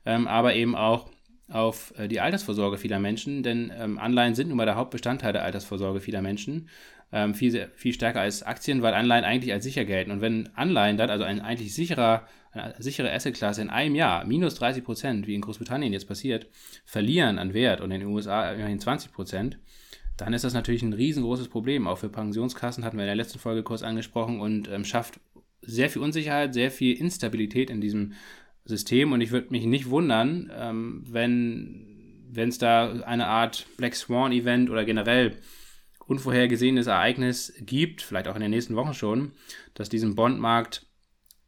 [0.05, 1.09] ähm, aber eben auch
[1.49, 5.45] auf äh, die Altersvorsorge vieler Menschen, denn ähm, Anleihen sind nun mal der Hauptbestandteil der
[5.45, 6.69] Altersvorsorge vieler Menschen,
[7.13, 10.11] ähm, viel, viel stärker als Aktien, weil Anleihen eigentlich als sicher gelten.
[10.11, 14.57] Und wenn Anleihen dann, also ein eigentlich sicherer, eine sichere Assetklasse in einem Jahr, minus
[14.57, 16.49] 30 Prozent, wie in Großbritannien jetzt passiert,
[16.85, 19.59] verlieren an Wert und in den USA immerhin 20 Prozent,
[20.17, 21.87] dann ist das natürlich ein riesengroßes Problem.
[21.87, 25.21] Auch für Pensionskassen hatten wir in der letzten Folge kurz angesprochen und ähm, schafft
[25.63, 28.13] sehr viel Unsicherheit, sehr viel Instabilität in diesem
[28.65, 29.13] System.
[29.13, 34.71] Und ich würde mich nicht wundern, ähm, wenn es da eine Art Black Swan Event
[34.71, 35.37] oder generell
[36.07, 39.33] unvorhergesehenes Ereignis gibt, vielleicht auch in den nächsten Wochen schon,
[39.75, 40.87] dass diesen Bondmarkt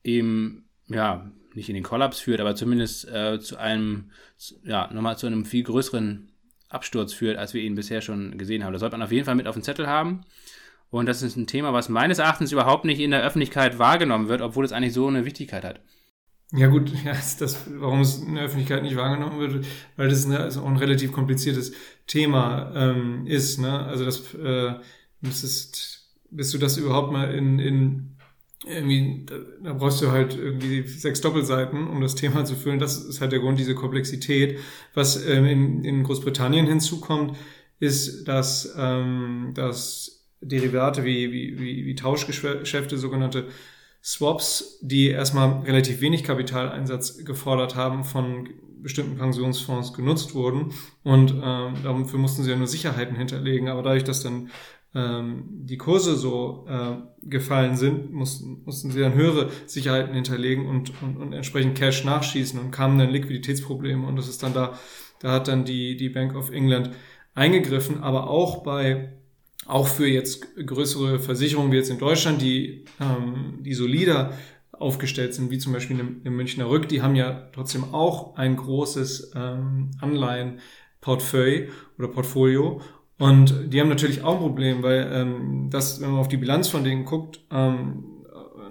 [0.03, 4.11] eben ja nicht in den Kollaps führt, aber zumindest äh, zu einem
[4.65, 6.28] ja nochmal zu einem viel größeren
[6.69, 8.73] Absturz führt, als wir ihn bisher schon gesehen haben.
[8.73, 10.23] Das sollte man auf jeden Fall mit auf dem Zettel haben.
[10.91, 14.41] Und das ist ein Thema, was meines Erachtens überhaupt nicht in der Öffentlichkeit wahrgenommen wird,
[14.41, 15.81] obwohl es eigentlich so eine Wichtigkeit hat.
[16.53, 19.67] Ja gut, ja, das, warum es in der Öffentlichkeit nicht wahrgenommen wird,
[19.97, 21.73] weil das eine, also ein relativ kompliziertes
[22.07, 23.59] Thema ähm, ist.
[23.59, 23.85] Ne?
[23.85, 24.75] Also das äh,
[25.21, 28.18] müsstest, bis du das überhaupt mal in, in
[28.69, 32.79] irgendwie, da, da brauchst du halt irgendwie sechs Doppelseiten, um das Thema zu füllen.
[32.79, 34.59] Das ist halt der Grund, diese Komplexität.
[34.95, 37.37] Was ähm, in, in Großbritannien hinzukommt,
[37.81, 43.49] ist, dass, ähm, dass Derivate wie, wie, wie, wie Tauschgeschäfte, sogenannte
[44.03, 48.49] Swaps, die erstmal relativ wenig Kapitaleinsatz gefordert haben, von
[48.81, 50.73] bestimmten Pensionsfonds genutzt wurden.
[51.03, 53.69] Und ähm, dafür mussten sie ja nur Sicherheiten hinterlegen.
[53.69, 54.51] Aber dadurch, dass dann
[54.99, 60.93] ähm, die Kurse so äh, gefallen sind, mussten, mussten sie dann höhere Sicherheiten hinterlegen und,
[61.03, 64.05] und, und entsprechend Cash nachschießen und kamen dann Liquiditätsprobleme.
[64.07, 64.79] Und das ist dann da,
[65.21, 66.91] da hat dann die, die Bank of England
[67.35, 69.13] eingegriffen, aber auch bei
[69.67, 74.33] auch für jetzt größere Versicherungen wie jetzt in Deutschland, die, ähm, die solider
[74.73, 79.33] aufgestellt sind, wie zum Beispiel im, Münchner Rück, die haben ja trotzdem auch ein großes
[79.37, 82.81] ähm, Anleihenportfolio oder Portfolio.
[83.19, 86.69] Und die haben natürlich auch ein Problem, weil ähm, das, wenn man auf die Bilanz
[86.69, 88.05] von denen guckt, ähm,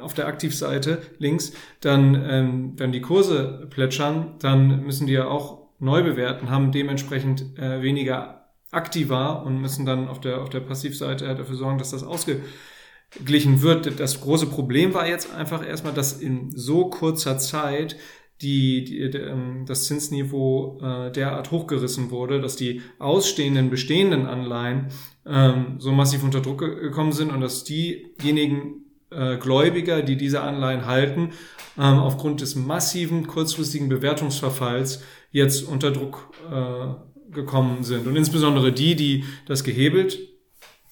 [0.02, 5.68] auf der Aktivseite links, dann, ähm, dann die Kurse plätschern, dann müssen die ja auch
[5.80, 11.26] neu bewerten, haben dementsprechend äh, weniger Aktiva und müssen dann auf der, auf der Passivseite
[11.36, 14.00] dafür sorgen, dass das ausgeglichen wird.
[14.00, 17.98] Das große Problem war jetzt einfach erstmal, dass in so kurzer Zeit
[18.42, 24.88] die, die, ähm, das Zinsniveau äh, derart hochgerissen wurde, dass die ausstehenden, bestehenden Anleihen
[25.26, 30.86] ähm, so massiv unter Druck gekommen sind und dass diejenigen äh, Gläubiger, die diese Anleihen
[30.86, 31.32] halten,
[31.78, 38.08] ähm, aufgrund des massiven kurzfristigen Bewertungsverfalls jetzt unter Druck äh, gekommen sind.
[38.08, 40.20] Und insbesondere die, die das gehebelt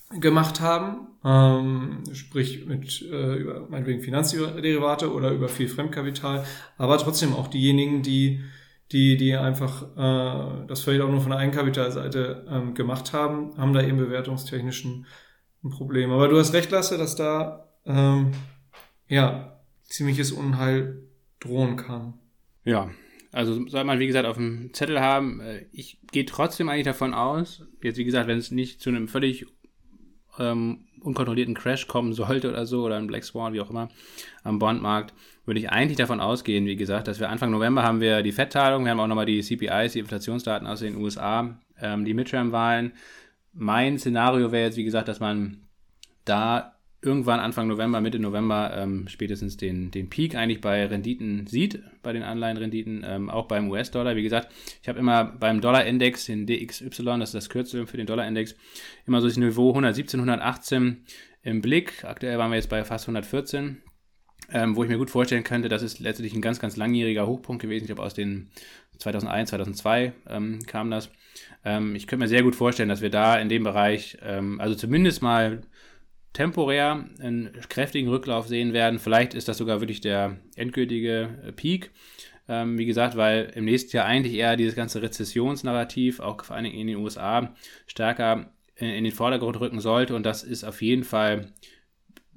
[0.10, 6.46] gemacht haben, ähm, sprich mit äh, über meinetwegen Finanzderivate oder über viel Fremdkapital,
[6.78, 8.42] aber trotzdem auch diejenigen, die
[8.92, 13.74] die die einfach äh, das vielleicht auch nur von der Eigenkapitalseite ähm, gemacht haben, haben
[13.74, 15.08] da eben bewertungstechnischen
[15.64, 16.12] ein Problem.
[16.12, 18.32] Aber du hast recht, Lasse, dass da ähm,
[19.08, 21.02] ja ziemliches Unheil
[21.40, 22.14] drohen kann.
[22.64, 22.92] Ja,
[23.32, 25.40] also soll man, wie gesagt, auf dem Zettel haben.
[25.42, 29.08] Äh, ich gehe trotzdem eigentlich davon aus, jetzt wie gesagt, wenn es nicht zu einem
[29.08, 29.48] völlig
[30.40, 33.90] ähm, unkontrollierten Crash kommen sollte oder so, oder ein Black Swan, wie auch immer,
[34.44, 35.14] am Bondmarkt,
[35.46, 38.84] würde ich eigentlich davon ausgehen, wie gesagt, dass wir Anfang November haben wir die FED-Tagung,
[38.84, 42.94] wir haben auch nochmal die CPIs, die Inflationsdaten aus den USA, ähm, die Midterm-Wahlen.
[43.54, 45.62] Mein Szenario wäre jetzt, wie gesagt, dass man
[46.26, 46.75] da
[47.06, 52.12] irgendwann Anfang November, Mitte November ähm, spätestens den, den Peak eigentlich bei Renditen sieht, bei
[52.12, 54.16] den Anleihenrenditen, ähm, auch beim US-Dollar.
[54.16, 54.52] Wie gesagt,
[54.82, 58.56] ich habe immer beim Dollar-Index, den DXY, das ist das Kürzel für den Dollar-Index,
[59.06, 61.06] immer so das Niveau 117, 118
[61.44, 62.04] im Blick.
[62.04, 63.78] Aktuell waren wir jetzt bei fast 114.
[64.52, 67.64] Ähm, wo ich mir gut vorstellen könnte, das ist letztendlich ein ganz, ganz langjähriger Hochpunkt
[67.64, 67.86] gewesen.
[67.86, 68.52] Ich glaube, aus den
[69.00, 71.10] 2001, 2002 ähm, kam das.
[71.64, 74.76] Ähm, ich könnte mir sehr gut vorstellen, dass wir da in dem Bereich, ähm, also
[74.76, 75.62] zumindest mal
[76.36, 79.00] temporär einen kräftigen Rücklauf sehen werden.
[79.00, 81.92] Vielleicht ist das sogar wirklich der endgültige äh, Peak.
[82.48, 86.66] Ähm, wie gesagt, weil im nächsten Jahr eigentlich eher dieses ganze Rezessionsnarrativ, auch vor allen
[86.66, 87.56] Dingen in den USA,
[87.88, 90.14] stärker in, in den Vordergrund rücken sollte.
[90.14, 91.54] Und das ist auf jeden Fall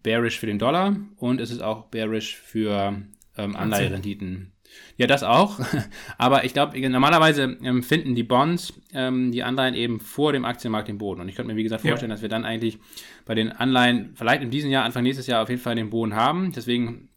[0.03, 3.03] bearish für den Dollar und es ist auch bearish für
[3.37, 4.53] ähm, Anleiherenditen
[4.97, 5.61] ja, das auch.
[6.18, 10.89] Aber ich glaube, normalerweise ähm, finden die Bonds ähm, die Anleihen eben vor dem Aktienmarkt
[10.89, 11.20] den Boden.
[11.20, 12.14] Und ich könnte mir, wie gesagt, vorstellen, ja.
[12.14, 12.79] dass wir dann eigentlich
[13.24, 16.14] bei den Anleihen vielleicht in diesem Jahr, Anfang nächstes Jahr auf jeden Fall den Boden
[16.14, 16.53] haben.
[16.53, 17.09] Deswegen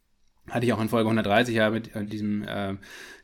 [0.50, 2.74] hatte ich auch in Folge 130 ja mit äh, diesem äh,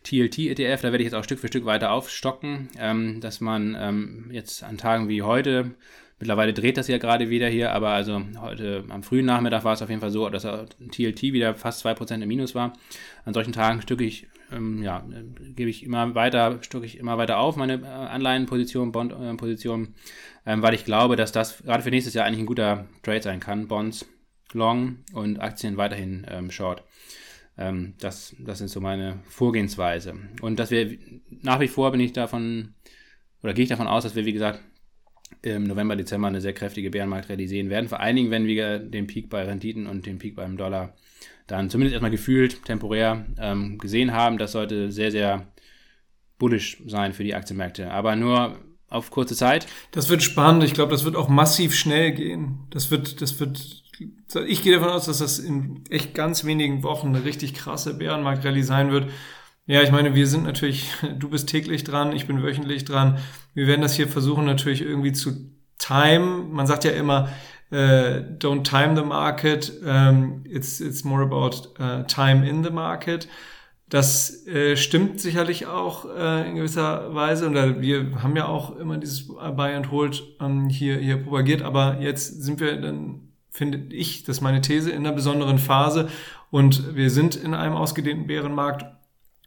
[0.05, 4.31] TLT-ETF, da werde ich jetzt auch Stück für Stück weiter aufstocken, ähm, dass man ähm,
[4.31, 5.75] jetzt an Tagen wie heute
[6.21, 9.83] Mittlerweile dreht das ja gerade wieder hier, aber also heute am frühen Nachmittag war es
[9.83, 12.73] auf jeden Fall so, dass TLT wieder fast 2% im Minus war.
[13.25, 15.07] An solchen Tagen stücke ich, ähm, ja,
[15.55, 19.95] gebe ich immer weiter, stücke ich immer weiter auf meine äh, Anleihenposition, Bondposition,
[20.45, 23.23] äh, ähm, weil ich glaube, dass das gerade für nächstes Jahr eigentlich ein guter Trade
[23.23, 23.69] sein kann.
[23.69, 24.05] Bonds
[24.53, 26.83] long und Aktien weiterhin ähm, short.
[27.57, 30.15] Ähm, das, das ist so meine Vorgehensweise.
[30.41, 30.99] Und dass wir
[31.43, 32.75] nach wie vor bin ich davon,
[33.43, 34.61] oder gehe ich davon aus, dass wir, wie gesagt,
[35.43, 37.89] im November, Dezember eine sehr kräftige Bärenmarktrallye sehen werden.
[37.89, 40.95] Vor allen Dingen, wenn wir den Peak bei Renditen und den Peak beim Dollar
[41.47, 44.39] dann zumindest erstmal gefühlt temporär ähm, gesehen haben.
[44.39, 45.47] Das sollte sehr, sehr
[46.39, 47.91] bullish sein für die Aktienmärkte.
[47.91, 48.59] Aber nur
[48.89, 49.67] auf kurze Zeit.
[49.91, 50.65] Das wird spannend.
[50.65, 52.61] Ich glaube, das wird auch massiv schnell gehen.
[52.71, 53.83] Das wird, das wird,
[54.47, 58.63] ich gehe davon aus, dass das in echt ganz wenigen Wochen eine richtig krasse Bärenmarktrallye
[58.63, 59.11] sein wird.
[59.67, 63.19] Ja, ich meine, wir sind natürlich, du bist täglich dran, ich bin wöchentlich dran.
[63.59, 65.33] Wir werden das hier versuchen natürlich irgendwie zu
[65.79, 66.45] time.
[66.49, 67.29] Man sagt ja immer,
[67.73, 67.75] uh,
[68.39, 73.27] don't time the market, um, it's, it's more about uh, time in the market.
[73.89, 77.47] Das äh, stimmt sicherlich auch in gewisser Weise.
[77.47, 81.63] Und wir haben ja auch immer dieses Buy and Hold ähm, hier, hier propagiert.
[81.63, 86.11] Aber jetzt sind wir dann, finde ich, das ist meine These, in einer besonderen Phase.
[86.51, 88.85] Und wir sind in einem ausgedehnten Bärenmarkt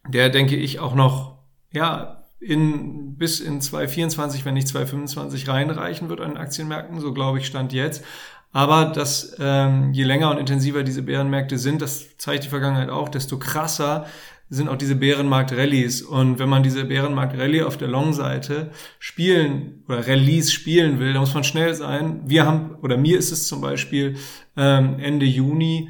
[0.08, 1.38] der, denke ich, auch noch,
[1.72, 7.40] ja, in, bis in 2024, wenn nicht 2025 reinreichen wird an den Aktienmärkten, so glaube
[7.40, 8.04] ich stand jetzt.
[8.52, 13.08] Aber dass ähm, je länger und intensiver diese Bärenmärkte sind, das zeigt die Vergangenheit auch,
[13.08, 14.08] desto krasser
[14.50, 16.02] sind auch diese Bärenmarkt-Rallies.
[16.02, 21.34] Und wenn man diese Bärenmarkt-Rallye auf der Long-Seite spielen oder Rallies spielen will, dann muss
[21.34, 22.24] man schnell sein.
[22.26, 24.18] Wir haben, oder mir ist es zum Beispiel
[24.58, 25.90] ähm, Ende Juni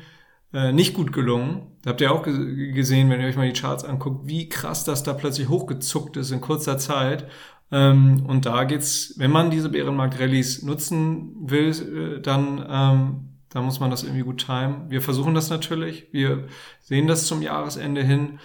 [0.54, 1.78] äh, nicht gut gelungen.
[1.84, 5.04] Da habt ihr auch gesehen, wenn ihr euch mal die Charts anguckt, wie krass das
[5.04, 7.28] da plötzlich hochgezuckt ist in kurzer Zeit.
[7.72, 13.80] Ähm, und da geht's, wenn man diese Bärenmarkt-Rallies nutzen will, äh, dann ähm, da muss
[13.80, 14.90] man das irgendwie gut timen.
[14.90, 16.08] Wir versuchen das natürlich.
[16.12, 16.48] Wir
[16.80, 18.40] sehen das zum Jahresende hin,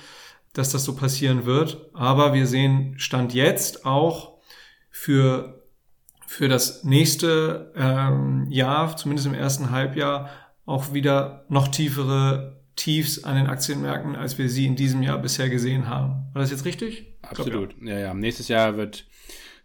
[0.52, 1.90] dass das so passieren wird.
[1.94, 4.38] Aber wir sehen Stand jetzt auch
[4.90, 5.62] für,
[6.26, 10.28] für das nächste ähm, Jahr, zumindest im ersten Halbjahr,
[10.66, 15.48] auch wieder noch tiefere Tiefs an den Aktienmärkten, als wir sie in diesem Jahr bisher
[15.48, 16.26] gesehen haben.
[16.34, 17.14] War das jetzt richtig?
[17.22, 17.70] Absolut.
[17.78, 17.94] Glaub, ja.
[17.94, 18.14] ja, ja.
[18.14, 19.06] Nächstes Jahr wird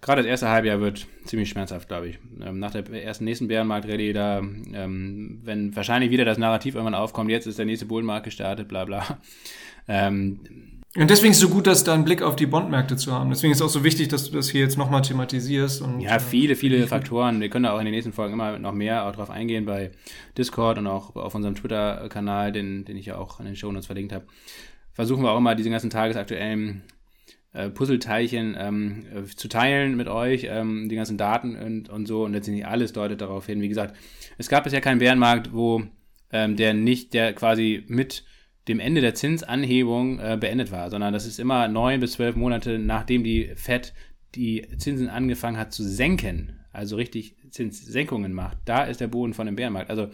[0.01, 2.19] gerade das erste Halbjahr wird ziemlich schmerzhaft, glaube ich.
[2.41, 7.29] Ähm, nach der ersten nächsten Bärenmarkt-Rallye, da, ähm, wenn wahrscheinlich wieder das Narrativ irgendwann aufkommt,
[7.29, 9.19] jetzt ist der nächste Bullenmarkt gestartet, bla bla.
[9.87, 10.39] Ähm,
[10.97, 13.29] und deswegen ist es so gut, dass da einen Blick auf die Bondmärkte zu haben.
[13.29, 15.81] Deswegen ist es auch so wichtig, dass du das hier jetzt nochmal thematisierst.
[15.81, 17.39] Und, ja, viele, viele Faktoren.
[17.39, 19.91] Wir können da auch in den nächsten Folgen immer noch mehr auch drauf eingehen bei
[20.37, 23.85] Discord und auch auf unserem Twitter-Kanal, den, den ich ja auch in den Show Notes
[23.85, 24.25] verlinkt habe.
[24.91, 26.83] Versuchen wir auch immer diese ganzen tagesaktuellen
[27.53, 32.25] äh, Puzzleteilchen ähm, äh, zu teilen mit euch, ähm, die ganzen Daten und, und so.
[32.25, 33.61] Und letztendlich alles deutet darauf hin.
[33.61, 33.95] Wie gesagt,
[34.37, 35.83] es gab bisher keinen Bärenmarkt, wo
[36.33, 38.25] ähm, der nicht, der quasi mit
[38.67, 42.79] dem Ende der Zinsanhebung äh, beendet war, sondern das ist immer neun bis zwölf Monate,
[42.79, 43.93] nachdem die Fed
[44.35, 49.45] die Zinsen angefangen hat zu senken, also richtig Zinssenkungen macht, da ist der Boden von
[49.45, 49.89] dem Bärenmarkt.
[49.89, 50.09] Also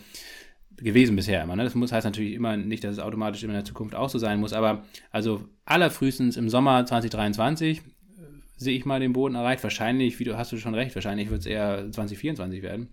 [0.77, 1.55] gewesen bisher immer.
[1.55, 1.63] Ne?
[1.63, 4.39] Das muss heißt natürlich immer nicht, dass es automatisch in der Zukunft auch so sein
[4.39, 7.81] muss, aber also allerfrühestens im Sommer 2023 äh,
[8.57, 9.63] sehe ich mal den Boden erreicht.
[9.63, 12.89] Wahrscheinlich, wie du hast du schon recht, wahrscheinlich wird es eher 2024 werden.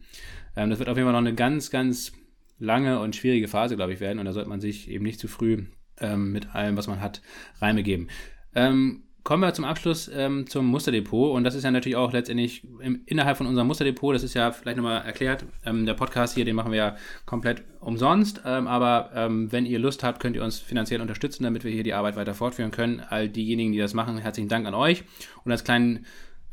[0.57, 2.13] Ähm, das wird auf jeden Fall noch eine ganz, ganz
[2.59, 4.19] lange und schwierige Phase, glaube ich, werden.
[4.19, 5.65] Und da sollte man sich eben nicht zu früh
[5.99, 7.23] ähm, mit allem, was man hat,
[7.61, 8.09] Reime geben.
[8.55, 12.63] Ähm, Kommen wir zum Abschluss ähm, zum Musterdepot und das ist ja natürlich auch letztendlich
[12.81, 16.45] im, innerhalb von unserem Musterdepot, das ist ja vielleicht nochmal erklärt, ähm, der Podcast hier,
[16.45, 20.45] den machen wir ja komplett umsonst, ähm, aber ähm, wenn ihr Lust habt, könnt ihr
[20.45, 23.01] uns finanziell unterstützen, damit wir hier die Arbeit weiter fortführen können.
[23.01, 25.05] All diejenigen, die das machen, herzlichen Dank an euch
[25.43, 26.05] und als kleinen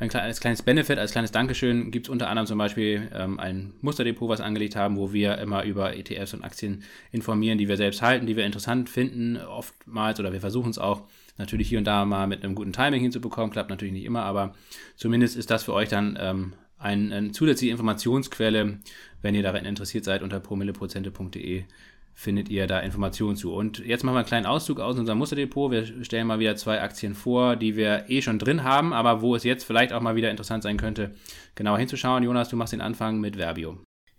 [0.02, 3.74] ein kleines, kleines Benefit, als kleines Dankeschön gibt es unter anderem zum Beispiel ähm, ein
[3.82, 8.02] Musterdepot, was angelegt haben, wo wir immer über ETFs und Aktien informieren, die wir selbst
[8.02, 11.04] halten, die wir interessant finden, oftmals oder wir versuchen es auch
[11.38, 13.52] natürlich hier und da mal mit einem guten Timing hinzubekommen.
[13.52, 14.56] Klappt natürlich nicht immer, aber
[14.96, 18.80] zumindest ist das für euch dann ähm, eine, eine zusätzliche Informationsquelle,
[19.22, 21.66] wenn ihr daran interessiert seid, unter promilleprozente.de
[22.14, 23.54] findet ihr da Informationen zu.
[23.54, 25.72] Und jetzt machen wir einen kleinen Auszug aus unserem Musterdepot.
[25.72, 29.36] Wir stellen mal wieder zwei Aktien vor, die wir eh schon drin haben, aber wo
[29.36, 31.16] es jetzt vielleicht auch mal wieder interessant sein könnte,
[31.56, 32.24] genauer hinzuschauen.
[32.24, 33.78] Jonas, du machst den Anfang mit Verbio.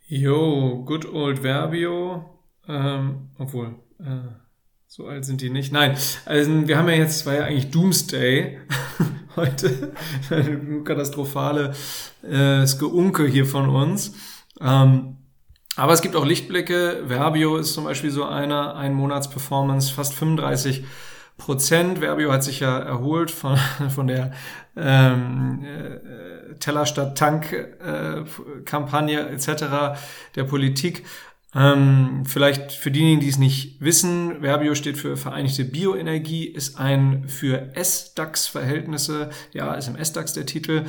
[0.09, 2.24] Jo, good old Verbio.
[2.68, 4.28] Ähm, obwohl, äh,
[4.86, 5.72] so alt sind die nicht.
[5.72, 8.59] Nein, also wir haben ja jetzt, war ja eigentlich Doomsday
[9.36, 9.93] heute.
[10.84, 11.72] Katastrophale
[12.22, 14.14] äh, Geunke hier von uns.
[14.61, 15.16] Ähm,
[15.76, 17.04] aber es gibt auch Lichtblicke.
[17.06, 20.84] Verbio ist zum Beispiel so einer, ein Monatsperformance, fast 35
[21.38, 22.00] Prozent.
[22.00, 23.56] Verbio hat sich ja erholt von,
[23.94, 24.32] von der
[24.76, 28.22] ähm, äh, Teller statt Tank äh,
[28.64, 29.64] etc.
[30.36, 31.04] der Politik.
[31.54, 37.28] Ähm, vielleicht für diejenigen, die es nicht wissen, Verbio steht für Vereinigte Bioenergie, ist ein
[37.28, 40.86] für S-DAX-Verhältnisse, ja, ist im S-DAX der Titel,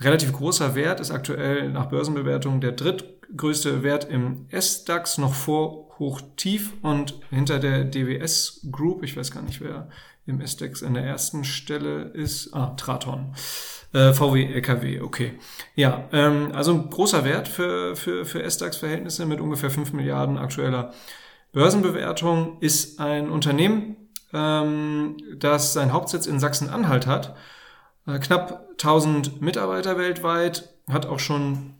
[0.00, 2.76] relativ großer Wert, ist aktuell nach Börsenbewertung der
[3.34, 9.42] drittgrößte Wert im S-DAX, noch vor Hoch-Tief und hinter der DWS Group, ich weiß gar
[9.42, 9.88] nicht, wer
[10.26, 13.34] im S-DAX an der ersten Stelle ist, ah, Traton.
[13.92, 15.38] Äh, VW LKW, okay.
[15.74, 20.92] Ja, ähm, also ein großer Wert für, für, für S-DAX-Verhältnisse mit ungefähr 5 Milliarden aktueller
[21.52, 23.96] Börsenbewertung ist ein Unternehmen,
[24.32, 27.36] ähm, das seinen Hauptsitz in Sachsen-Anhalt hat.
[28.06, 31.73] Äh, knapp 1000 Mitarbeiter weltweit, hat auch schon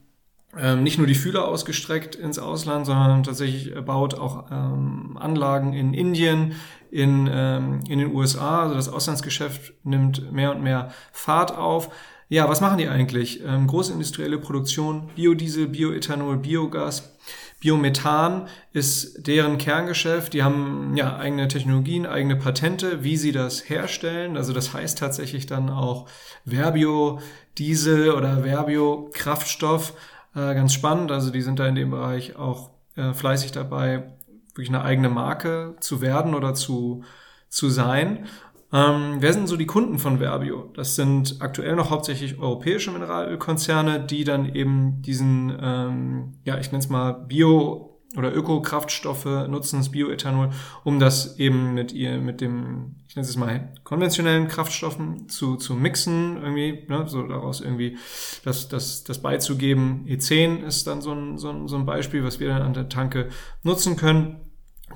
[0.76, 6.54] nicht nur die Fühler ausgestreckt ins Ausland, sondern tatsächlich baut auch ähm, Anlagen in Indien,
[6.90, 8.62] in, ähm, in den USA.
[8.62, 11.90] Also das Auslandsgeschäft nimmt mehr und mehr Fahrt auf.
[12.28, 13.42] Ja, was machen die eigentlich?
[13.44, 17.14] Ähm, große industrielle Produktion, Biodiesel, Bioethanol, Biogas,
[17.60, 20.34] Biomethan ist deren Kerngeschäft.
[20.34, 24.36] Die haben ja eigene Technologien, eigene Patente, wie sie das herstellen.
[24.36, 26.06] Also das heißt tatsächlich dann auch
[26.44, 27.20] Verbio
[27.56, 29.94] Diesel oder Verbio Kraftstoff.
[30.34, 31.10] Äh, ganz spannend.
[31.12, 34.14] Also die sind da in dem Bereich auch äh, fleißig dabei,
[34.48, 37.04] wirklich eine eigene Marke zu werden oder zu,
[37.48, 38.26] zu sein.
[38.72, 40.72] Ähm, wer sind so die Kunden von Verbio?
[40.74, 46.82] Das sind aktuell noch hauptsächlich europäische Mineralölkonzerne, die dann eben diesen, ähm, ja, ich nenne
[46.82, 50.50] es mal Bio- oder Ökokraftstoffe nutzen, das Bioethanol,
[50.84, 55.74] um das eben mit ihr, mit dem, ich nenne es mal konventionellen Kraftstoffen zu, zu
[55.74, 57.98] mixen, irgendwie, ne, so daraus irgendwie
[58.44, 60.04] das, das, das beizugeben.
[60.08, 62.88] E10 ist dann so ein, so ein, so ein Beispiel, was wir dann an der
[62.88, 63.28] Tanke
[63.62, 64.40] nutzen können.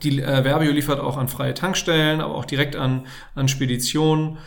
[0.03, 4.39] Die äh, Verbio liefert auch an freie Tankstellen, aber auch direkt an, an Speditionen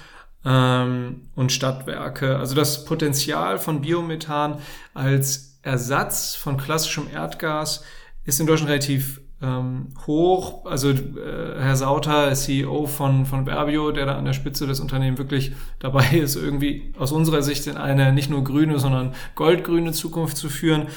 [0.46, 2.38] ähm, und Stadtwerke.
[2.38, 4.60] Also das Potenzial von Biomethan
[4.94, 7.84] als Ersatz von klassischem Erdgas
[8.26, 10.66] ist in Deutschland relativ ähm, hoch.
[10.66, 15.20] Also äh, Herr Sauter, CEO von, von Verbio, der da an der Spitze des Unternehmens
[15.20, 20.38] wirklich dabei ist, irgendwie aus unserer Sicht in eine nicht nur grüne, sondern goldgrüne Zukunft
[20.38, 20.88] zu führen,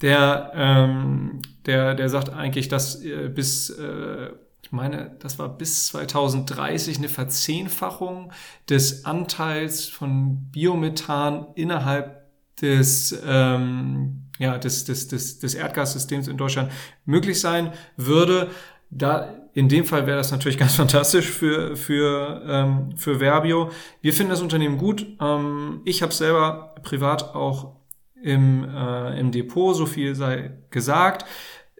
[0.00, 4.30] der, ähm, der, der sagt eigentlich, dass äh, bis, äh,
[4.62, 8.32] ich meine, das war bis 2030 eine Verzehnfachung
[8.68, 12.24] des Anteils von Biomethan innerhalb
[12.60, 16.70] des, ähm, ja, des, des, des, des Erdgassystems in Deutschland
[17.04, 18.50] möglich sein würde.
[18.90, 23.70] Da in dem Fall wäre das natürlich ganz fantastisch für, für, ähm, für Verbio.
[24.00, 25.06] Wir finden das Unternehmen gut.
[25.20, 27.76] Ähm, ich habe selber privat auch
[28.22, 31.24] im, äh, im Depot, so viel sei gesagt.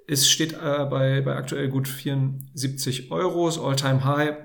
[0.07, 4.37] Es steht äh, bei, bei aktuell gut 74 Euro, All-Time High.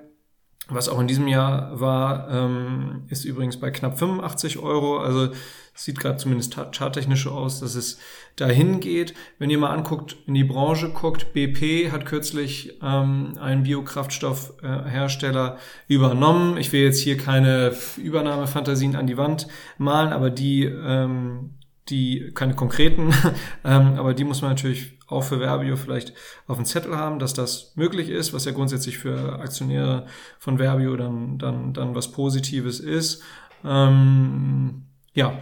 [0.70, 5.00] Was auch in diesem Jahr war, ähm, ist übrigens bei knapp 85 Euro.
[5.00, 5.30] Also
[5.74, 8.00] sieht gerade zumindest charttechnisch aus, dass es
[8.36, 9.14] dahin geht.
[9.40, 15.94] Wenn ihr mal anguckt, in die Branche guckt, BP hat kürzlich ähm, einen Biokraftstoffhersteller äh,
[15.94, 16.58] übernommen.
[16.58, 19.48] Ich will jetzt hier keine Übernahmefantasien an die Wand
[19.78, 21.52] malen, aber die ähm,
[21.90, 23.14] die keine konkreten,
[23.64, 26.14] ähm, aber die muss man natürlich auch für Verbio vielleicht
[26.48, 30.06] auf dem Zettel haben, dass das möglich ist, was ja grundsätzlich für Aktionäre
[30.38, 33.24] von Verbio dann, dann, dann was Positives ist.
[33.66, 34.84] Ähm,
[35.14, 35.40] ja,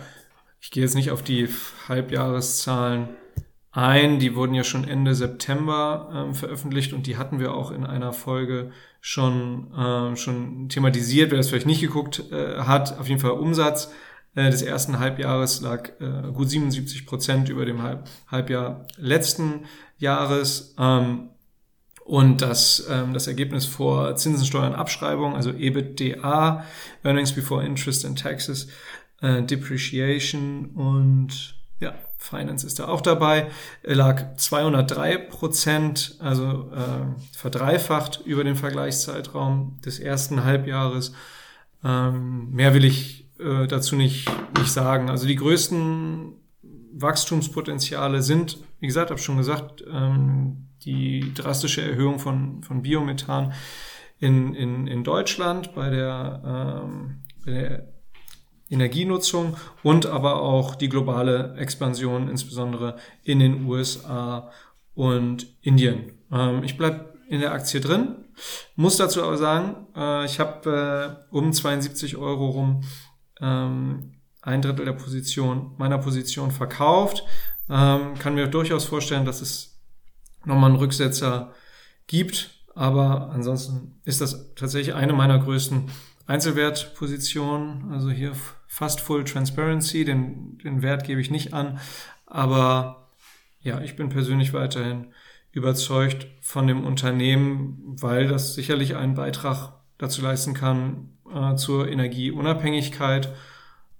[0.62, 1.50] ich gehe jetzt nicht auf die
[1.88, 3.10] Halbjahreszahlen
[3.72, 4.20] ein.
[4.20, 8.12] Die wurden ja schon Ende September ähm, veröffentlicht und die hatten wir auch in einer
[8.12, 8.72] Folge
[9.02, 11.32] schon, äh, schon thematisiert.
[11.32, 13.94] Wer das vielleicht nicht geguckt äh, hat, auf jeden Fall Umsatz
[14.38, 19.66] äh, des ersten Halbjahres lag äh, gut 77 Prozent über dem Halb Halbjahr letzten
[19.98, 20.76] Jahres.
[20.78, 21.30] Ähm,
[22.06, 26.64] und das, ähm, das Ergebnis vor Zinsensteuern Abschreibung, also EBITDA,
[27.04, 28.68] Earnings Before Interest and Taxes,
[29.22, 33.50] äh, Depreciation und ja, Finance ist da auch dabei,
[33.82, 41.14] er lag 203 Prozent, also äh, verdreifacht über den Vergleichszeitraum des ersten Halbjahres.
[41.84, 45.10] Ähm, mehr will ich äh, dazu nicht, nicht sagen.
[45.10, 46.34] Also die größten
[46.94, 53.54] Wachstumspotenziale sind, wie gesagt, habe schon gesagt, ähm, die drastische Erhöhung von, von Biomethan
[54.20, 57.88] in, in, in Deutschland bei der, ähm, bei der
[58.70, 64.52] Energienutzung und aber auch die globale Expansion, insbesondere in den USA
[64.94, 66.14] und Indien.
[66.32, 68.16] Ähm, ich bleib in der Aktie drin,
[68.76, 72.82] muss dazu aber sagen, äh, ich habe äh, um 72 Euro rum
[73.42, 77.24] ähm, ein Drittel der Position, meiner Position verkauft.
[77.70, 79.80] Ähm, kann mir durchaus vorstellen, dass es
[80.46, 81.54] nochmal einen Rücksetzer
[82.08, 82.52] gibt.
[82.76, 85.90] Aber ansonsten ist das tatsächlich eine meiner größten
[86.28, 87.92] Einzelwertpositionen.
[87.92, 88.34] Also hier
[88.68, 90.06] fast Full Transparency.
[90.06, 91.80] Den, den Wert gebe ich nicht an.
[92.26, 93.10] Aber
[93.60, 95.08] ja, ich bin persönlich weiterhin
[95.52, 103.34] überzeugt von dem Unternehmen, weil das sicherlich einen Beitrag dazu leisten kann, äh, zur Energieunabhängigkeit.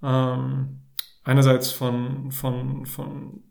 [0.02, 0.80] Ähm,
[1.24, 3.42] einerseits von, von, von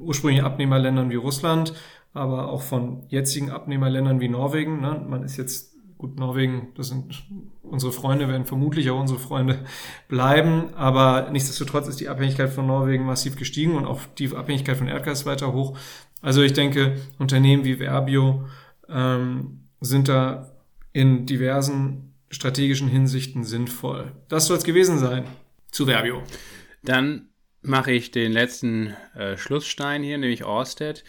[0.00, 1.72] ursprünglichen Abnehmerländern wie Russland,
[2.12, 4.80] aber auch von jetzigen Abnehmerländern wie Norwegen.
[4.80, 5.02] Ne?
[5.08, 7.24] Man ist jetzt, gut, Norwegen, das sind
[7.62, 9.64] unsere Freunde, werden vermutlich auch unsere Freunde
[10.08, 14.88] bleiben, aber nichtsdestotrotz ist die Abhängigkeit von Norwegen massiv gestiegen und auch die Abhängigkeit von
[14.88, 15.78] Erdgas weiter hoch.
[16.20, 18.44] Also ich denke, Unternehmen wie Verbio
[18.88, 20.52] ähm, sind da
[20.92, 24.12] in diversen strategischen Hinsichten sinnvoll.
[24.28, 25.24] Das soll es gewesen sein
[25.70, 26.22] zu Verbio.
[26.82, 27.28] Dann
[27.60, 31.04] mache ich den letzten äh, Schlussstein hier, nämlich Orsted.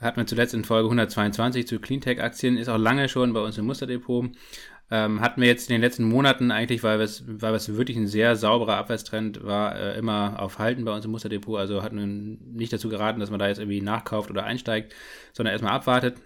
[0.00, 3.66] Hat man zuletzt in Folge 122 zu Cleantech-Aktien, ist auch lange schon bei uns im
[3.66, 4.30] Musterdepot.
[4.90, 8.36] Ähm, hatten wir jetzt in den letzten Monaten eigentlich, weil es, weil wirklich ein sehr
[8.36, 11.58] sauberer Abwärtstrend war, äh, immer auf Halten bei uns im Musterdepot.
[11.58, 14.94] Also hatten wir nicht dazu geraten, dass man da jetzt irgendwie nachkauft oder einsteigt,
[15.34, 16.16] sondern erstmal abwartet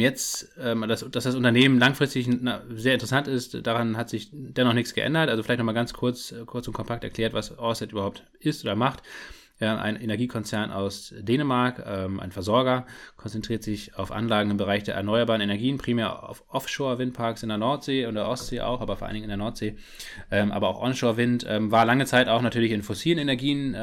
[0.00, 2.28] jetzt, ähm, dass, dass, das Unternehmen langfristig
[2.74, 5.28] sehr interessant ist, daran hat sich dennoch nichts geändert.
[5.28, 8.76] Also vielleicht nochmal ganz kurz, äh, kurz und kompakt erklärt, was Orsted überhaupt ist oder
[8.76, 9.02] macht.
[9.60, 12.84] ein Energiekonzern aus Dänemark, ähm, ein Versorger,
[13.16, 18.06] konzentriert sich auf Anlagen im Bereich der erneuerbaren Energien, primär auf Offshore-Windparks in der Nordsee
[18.06, 19.76] und der Ostsee auch, aber vor allen Dingen in der Nordsee,
[20.32, 23.76] ähm, aber auch Onshore-Wind, ähm, war lange Zeit auch natürlich in fossilen Energien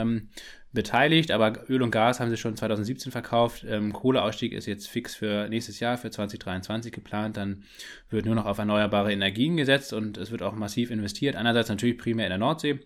[0.72, 3.66] beteiligt, aber Öl und Gas haben sie schon 2017 verkauft.
[3.68, 7.38] Ähm, Kohleausstieg ist jetzt fix für nächstes Jahr, für 2023 geplant.
[7.38, 7.64] Dann
[8.10, 11.36] wird nur noch auf erneuerbare Energien gesetzt und es wird auch massiv investiert.
[11.36, 12.80] Einerseits natürlich primär in der Nordsee,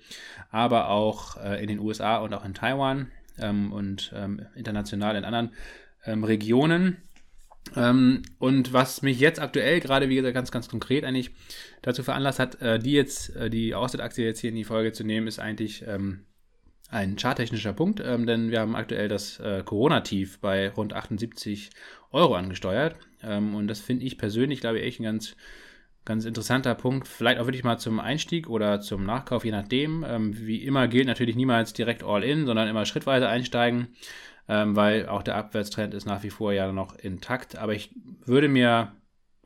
[0.50, 5.26] aber auch äh, in den USA und auch in Taiwan ähm, und ähm, international in
[5.26, 5.52] anderen
[6.06, 6.98] ähm, Regionen.
[7.76, 11.32] Ähm, und was mich jetzt aktuell gerade, wie gesagt, ganz, ganz konkret eigentlich
[11.82, 15.04] dazu veranlasst hat, äh, die jetzt, äh, die Ausset-Aktie jetzt hier in die Folge zu
[15.04, 16.26] nehmen, ist eigentlich ähm,
[16.90, 21.72] ein charttechnischer Punkt, ähm, denn wir haben aktuell das äh, Corona-Tief bei rund 78
[22.12, 22.96] Euro angesteuert.
[23.24, 25.36] Ähm, und das finde ich persönlich, glaube ich, echt ein ganz,
[26.06, 27.08] ganz interessanter Punkt.
[27.08, 30.06] Vielleicht auch wirklich mal zum Einstieg oder zum Nachkauf, je nachdem.
[30.08, 33.88] Ähm, wie immer gilt natürlich niemals direkt All-In, sondern immer schrittweise einsteigen,
[34.48, 37.56] ähm, weil auch der Abwärtstrend ist nach wie vor ja noch intakt.
[37.58, 37.92] Aber ich
[38.26, 38.92] würde mir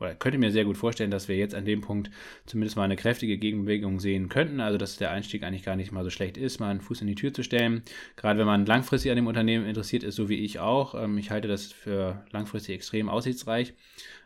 [0.00, 2.10] oder könnte mir sehr gut vorstellen, dass wir jetzt an dem Punkt
[2.46, 4.60] zumindest mal eine kräftige Gegenbewegung sehen könnten.
[4.60, 7.08] Also, dass der Einstieg eigentlich gar nicht mal so schlecht ist, mal einen Fuß in
[7.08, 7.82] die Tür zu stellen.
[8.16, 10.94] Gerade wenn man langfristig an dem Unternehmen interessiert ist, so wie ich auch.
[10.94, 13.74] Ähm, ich halte das für langfristig extrem aussichtsreich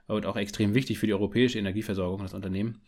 [0.07, 2.83] und auch extrem wichtig für die europäische Energieversorgung, das Unternehmen.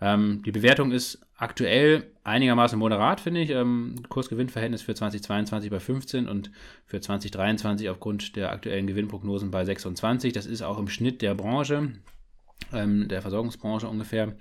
[0.00, 3.50] Ähm, die Bewertung ist aktuell einigermaßen moderat, finde ich.
[3.50, 6.50] Ähm, Kursgewinnverhältnis für 2022 bei 15 und
[6.84, 10.32] für 2023 aufgrund der aktuellen Gewinnprognosen bei 26.
[10.32, 11.92] Das ist auch im Schnitt der Branche
[12.72, 14.36] ähm, der Versorgungsbranche ungefähr.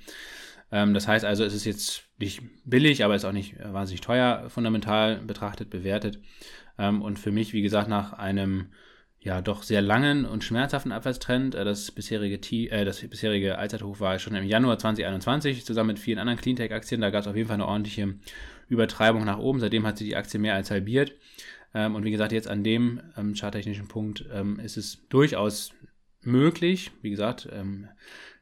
[0.71, 4.01] Ähm, das heißt also, es ist jetzt nicht billig, aber es ist auch nicht wahnsinnig
[4.01, 6.19] teuer fundamental betrachtet, bewertet.
[6.77, 8.67] Ähm, und für mich, wie gesagt, nach einem
[9.19, 11.55] ja doch sehr langen und schmerzhaften Abwärtstrend.
[11.55, 15.99] Äh, das bisherige, T äh, das bisherige Allzeithoch war schon im Januar 2021 zusammen mit
[15.99, 17.01] vielen anderen Cleantech-Aktien.
[17.01, 18.15] Da gab es auf jeden Fall eine ordentliche
[18.69, 19.59] Übertreibung nach oben.
[19.59, 21.13] Seitdem hat sich die Aktie mehr als halbiert.
[21.73, 25.73] Ähm, und wie gesagt, jetzt an dem ähm, charttechnischen Punkt ähm, ist es durchaus
[26.21, 26.91] möglich.
[27.01, 27.87] Wie gesagt, ähm,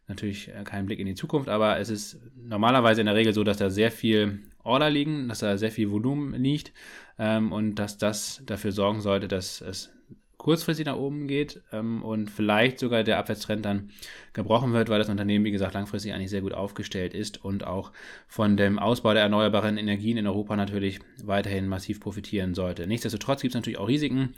[0.07, 3.43] natürlich äh, kein Blick in die Zukunft, aber es ist normalerweise in der Regel so,
[3.43, 6.73] dass da sehr viel Order liegen, dass da sehr viel Volumen liegt
[7.19, 9.91] ähm, und dass das dafür sorgen sollte, dass es
[10.37, 13.89] kurzfristig nach oben geht ähm, und vielleicht sogar der Abwärtstrend dann
[14.33, 17.91] gebrochen wird, weil das Unternehmen, wie gesagt, langfristig eigentlich sehr gut aufgestellt ist und auch
[18.27, 22.85] von dem Ausbau der erneuerbaren Energien in Europa natürlich weiterhin massiv profitieren sollte.
[22.85, 24.35] Nichtsdestotrotz gibt es natürlich auch Risiken.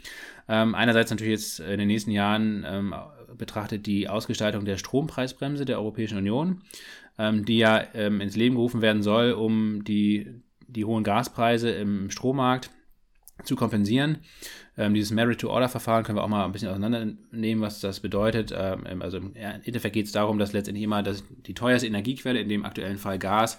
[0.48, 2.94] Ähm, einerseits natürlich jetzt in den nächsten Jahren ähm,
[3.36, 6.62] betrachtet die Ausgestaltung der Strompreisbremse der Europäischen Union,
[7.18, 12.10] ähm, die ja ähm, ins Leben gerufen werden soll, um die, die hohen Gaspreise im
[12.10, 12.70] Strommarkt
[13.44, 14.18] zu kompensieren.
[14.76, 18.52] Ähm, dieses Merit-to-Order-Verfahren können wir auch mal ein bisschen auseinandernehmen, was das bedeutet.
[18.56, 22.48] Ähm, also im Endeffekt geht es darum, dass letztendlich immer das, die teuerste Energiequelle, in
[22.48, 23.58] dem aktuellen Fall Gas,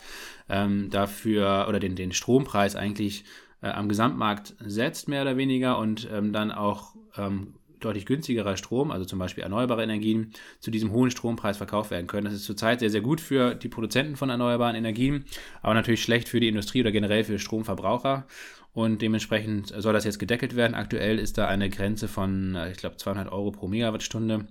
[0.49, 3.23] ähm, dafür oder den, den Strompreis eigentlich
[3.61, 8.91] äh, am Gesamtmarkt setzt, mehr oder weniger, und ähm, dann auch ähm, deutlich günstigerer Strom,
[8.91, 12.25] also zum Beispiel erneuerbare Energien, zu diesem hohen Strompreis verkauft werden können.
[12.25, 15.25] Das ist zurzeit sehr, sehr gut für die Produzenten von erneuerbaren Energien,
[15.61, 18.25] aber natürlich schlecht für die Industrie oder generell für Stromverbraucher
[18.73, 20.75] und dementsprechend soll das jetzt gedeckelt werden.
[20.75, 24.47] Aktuell ist da eine Grenze von, äh, ich glaube, 200 Euro pro Megawattstunde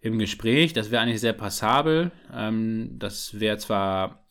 [0.00, 0.72] im Gespräch.
[0.72, 2.10] Das wäre eigentlich sehr passabel.
[2.32, 4.24] Ähm, das wäre zwar,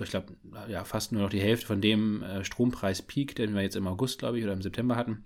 [0.00, 0.34] ich glaube,
[0.68, 4.18] ja, fast nur noch die Hälfte von dem äh, Strompreis-Peak, den wir jetzt im August,
[4.18, 5.24] glaube ich, oder im September hatten,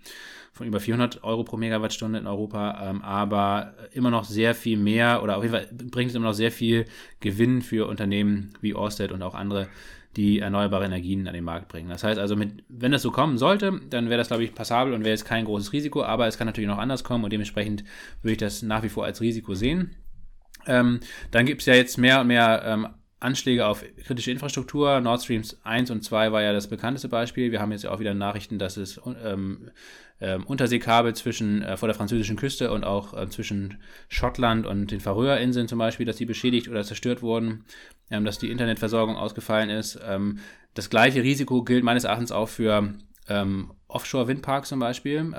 [0.53, 5.23] von über 400 Euro pro Megawattstunde in Europa, ähm, aber immer noch sehr viel mehr
[5.23, 6.85] oder auf jeden Fall bringt es immer noch sehr viel
[7.19, 9.69] Gewinn für Unternehmen wie Orsted und auch andere
[10.15, 11.89] die erneuerbare Energien an den Markt bringen.
[11.89, 14.93] Das heißt also, mit, wenn das so kommen sollte, dann wäre das, glaube ich, passabel
[14.93, 17.83] und wäre jetzt kein großes Risiko, aber es kann natürlich noch anders kommen und dementsprechend
[18.21, 19.95] würde ich das nach wie vor als Risiko sehen.
[20.65, 20.99] Ähm,
[21.31, 22.87] dann gibt es ja jetzt mehr und mehr ähm,
[23.19, 24.99] Anschläge auf kritische Infrastruktur.
[25.01, 27.51] Nord Streams 1 und 2 war ja das bekannteste Beispiel.
[27.51, 29.71] Wir haben jetzt auch wieder Nachrichten, dass es ähm,
[30.21, 34.99] ähm, Unterseekabel zwischen äh, vor der französischen Küste und auch äh, zwischen Schottland und den
[34.99, 37.65] Färöerinseln zum Beispiel, dass die beschädigt oder zerstört wurden,
[38.09, 39.99] ähm, dass die Internetversorgung ausgefallen ist.
[40.05, 40.39] Ähm,
[40.73, 42.93] das gleiche Risiko gilt meines Erachtens auch für
[43.27, 45.33] ähm, Offshore-Windparks zum Beispiel.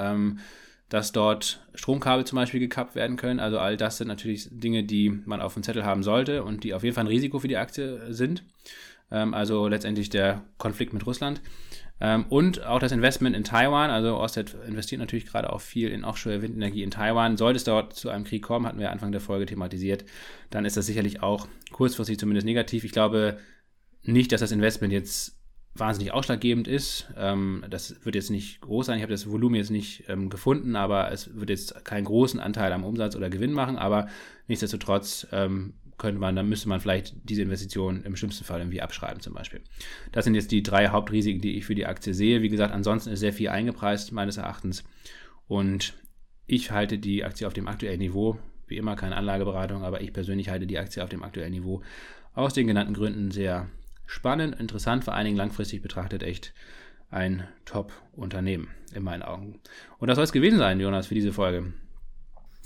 [0.90, 3.40] Dass dort Stromkabel zum Beispiel gekappt werden können.
[3.40, 6.74] Also all das sind natürlich Dinge, die man auf dem Zettel haben sollte und die
[6.74, 8.44] auf jeden Fall ein Risiko für die Aktie sind.
[9.10, 11.40] Ähm, also letztendlich der Konflikt mit Russland.
[12.00, 13.90] Ähm, und auch das Investment in Taiwan.
[13.90, 17.36] Also Orsted investiert natürlich gerade auch viel in Offshore-Windenergie in Taiwan.
[17.36, 20.04] Sollte es dort zu einem Krieg kommen, hatten wir Anfang der Folge thematisiert,
[20.48, 22.84] dann ist das sicherlich auch kurzfristig zumindest negativ.
[22.84, 23.38] Ich glaube
[24.02, 25.39] nicht, dass das Investment jetzt
[25.80, 27.08] wahnsinnig ausschlaggebend ist.
[27.16, 28.98] Ähm, das wird jetzt nicht groß sein.
[28.98, 32.72] Ich habe das Volumen jetzt nicht ähm, gefunden, aber es wird jetzt keinen großen Anteil
[32.72, 33.76] am Umsatz oder Gewinn machen.
[33.76, 34.08] Aber
[34.46, 39.20] nichtsdestotrotz ähm, könnte man, dann müsste man vielleicht diese Investition im schlimmsten Fall irgendwie abschreiben
[39.20, 39.60] zum Beispiel.
[40.12, 42.42] Das sind jetzt die drei Hauptrisiken, die ich für die Aktie sehe.
[42.42, 44.82] Wie gesagt, ansonsten ist sehr viel eingepreist meines Erachtens
[45.46, 45.94] und
[46.46, 48.38] ich halte die Aktie auf dem aktuellen Niveau.
[48.66, 51.82] Wie immer keine Anlageberatung, aber ich persönlich halte die Aktie auf dem aktuellen Niveau
[52.34, 53.68] aus den genannten Gründen sehr
[54.10, 56.52] spannend, interessant, vor allen Dingen langfristig betrachtet echt
[57.10, 59.60] ein Top-Unternehmen in meinen Augen.
[59.98, 61.72] Und das soll es gewesen sein, Jonas, für diese Folge.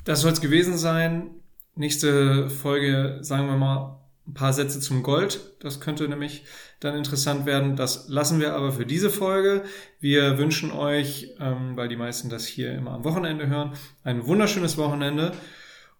[0.04, 1.30] Das soll es gewesen sein.
[1.76, 5.54] Nächste Folge, sagen wir mal, ein paar Sätze zum Gold.
[5.60, 6.44] Das könnte nämlich
[6.80, 7.76] dann interessant werden.
[7.76, 9.64] Das lassen wir aber für diese Folge.
[10.00, 13.72] Wir wünschen euch, ähm, weil die meisten das hier immer am Wochenende hören,
[14.02, 15.32] ein wunderschönes Wochenende.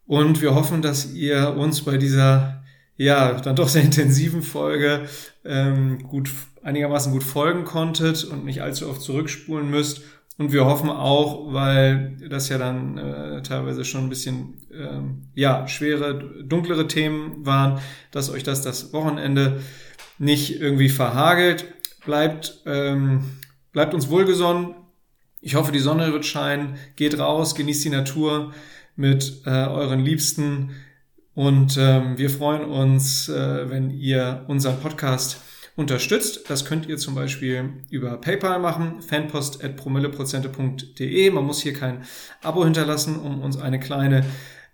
[0.06, 2.63] Und wir hoffen, dass ihr uns bei dieser,
[2.96, 5.08] ja, dann doch sehr intensiven Folge
[5.44, 6.30] ähm, gut,
[6.62, 10.02] einigermaßen gut folgen konntet und nicht allzu oft zurückspulen müsst.
[10.36, 15.68] Und wir hoffen auch, weil das ja dann äh, teilweise schon ein bisschen ähm, ja
[15.68, 17.80] schwere, dunklere Themen waren,
[18.10, 19.60] dass euch das das Wochenende
[20.18, 21.66] nicht irgendwie verhagelt.
[22.04, 23.24] Bleibt ähm,
[23.72, 24.74] bleibt uns wohlgesonnen.
[25.40, 26.78] Ich hoffe, die Sonne wird scheinen.
[26.96, 28.52] Geht raus, genießt die Natur
[28.96, 30.70] mit äh, euren Liebsten
[31.34, 35.42] und ähm, wir freuen uns, äh, wenn ihr unseren Podcast
[35.76, 36.48] unterstützt.
[36.48, 41.30] Das könnt ihr zum Beispiel über PayPal machen, fanpost.promilleprozente.de.
[41.30, 42.04] Man muss hier kein
[42.42, 44.24] Abo hinterlassen, um uns eine kleine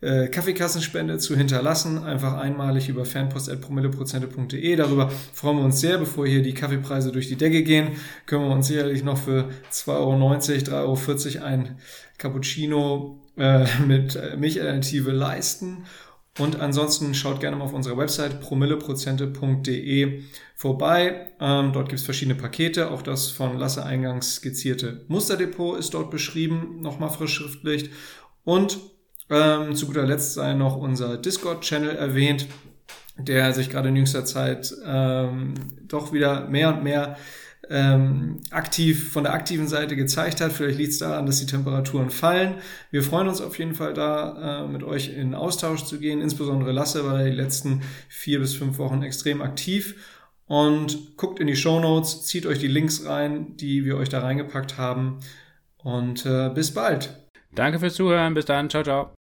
[0.02, 2.04] äh, Kaffeekassenspende zu hinterlassen.
[2.04, 4.76] Einfach einmalig über fanpost.promilleprozente.de.
[4.76, 7.92] Darüber freuen wir uns sehr, bevor hier die Kaffeepreise durch die Decke gehen.
[8.26, 11.78] Können wir uns sicherlich noch für 2,90 Euro, 3,40 Euro ein
[12.18, 15.86] Cappuccino äh, mit Milchalternative leisten.
[16.38, 20.22] Und ansonsten schaut gerne mal auf unserer Website promilleprozente.de
[20.54, 21.32] vorbei.
[21.40, 22.90] Ähm, dort gibt es verschiedene Pakete.
[22.90, 27.90] Auch das von Lasse eingangs skizzierte Musterdepot ist dort beschrieben, nochmal frisch schriftlich.
[28.44, 28.78] Und
[29.28, 32.46] ähm, zu guter Letzt sei noch unser Discord-Channel erwähnt,
[33.16, 37.16] der sich gerade in jüngster Zeit ähm, doch wieder mehr und mehr
[37.70, 40.52] ähm, aktiv von der aktiven Seite gezeigt hat.
[40.52, 42.56] Vielleicht liegt es daran, dass die Temperaturen fallen.
[42.90, 46.20] Wir freuen uns auf jeden Fall da, äh, mit euch in Austausch zu gehen.
[46.20, 49.94] Insbesondere Lasse war die letzten vier bis fünf Wochen extrem aktiv.
[50.46, 54.18] Und guckt in die Show Notes, zieht euch die Links rein, die wir euch da
[54.18, 55.20] reingepackt haben.
[55.78, 57.14] Und äh, bis bald.
[57.54, 58.34] Danke fürs Zuhören.
[58.34, 58.68] Bis dann.
[58.68, 59.19] Ciao, ciao.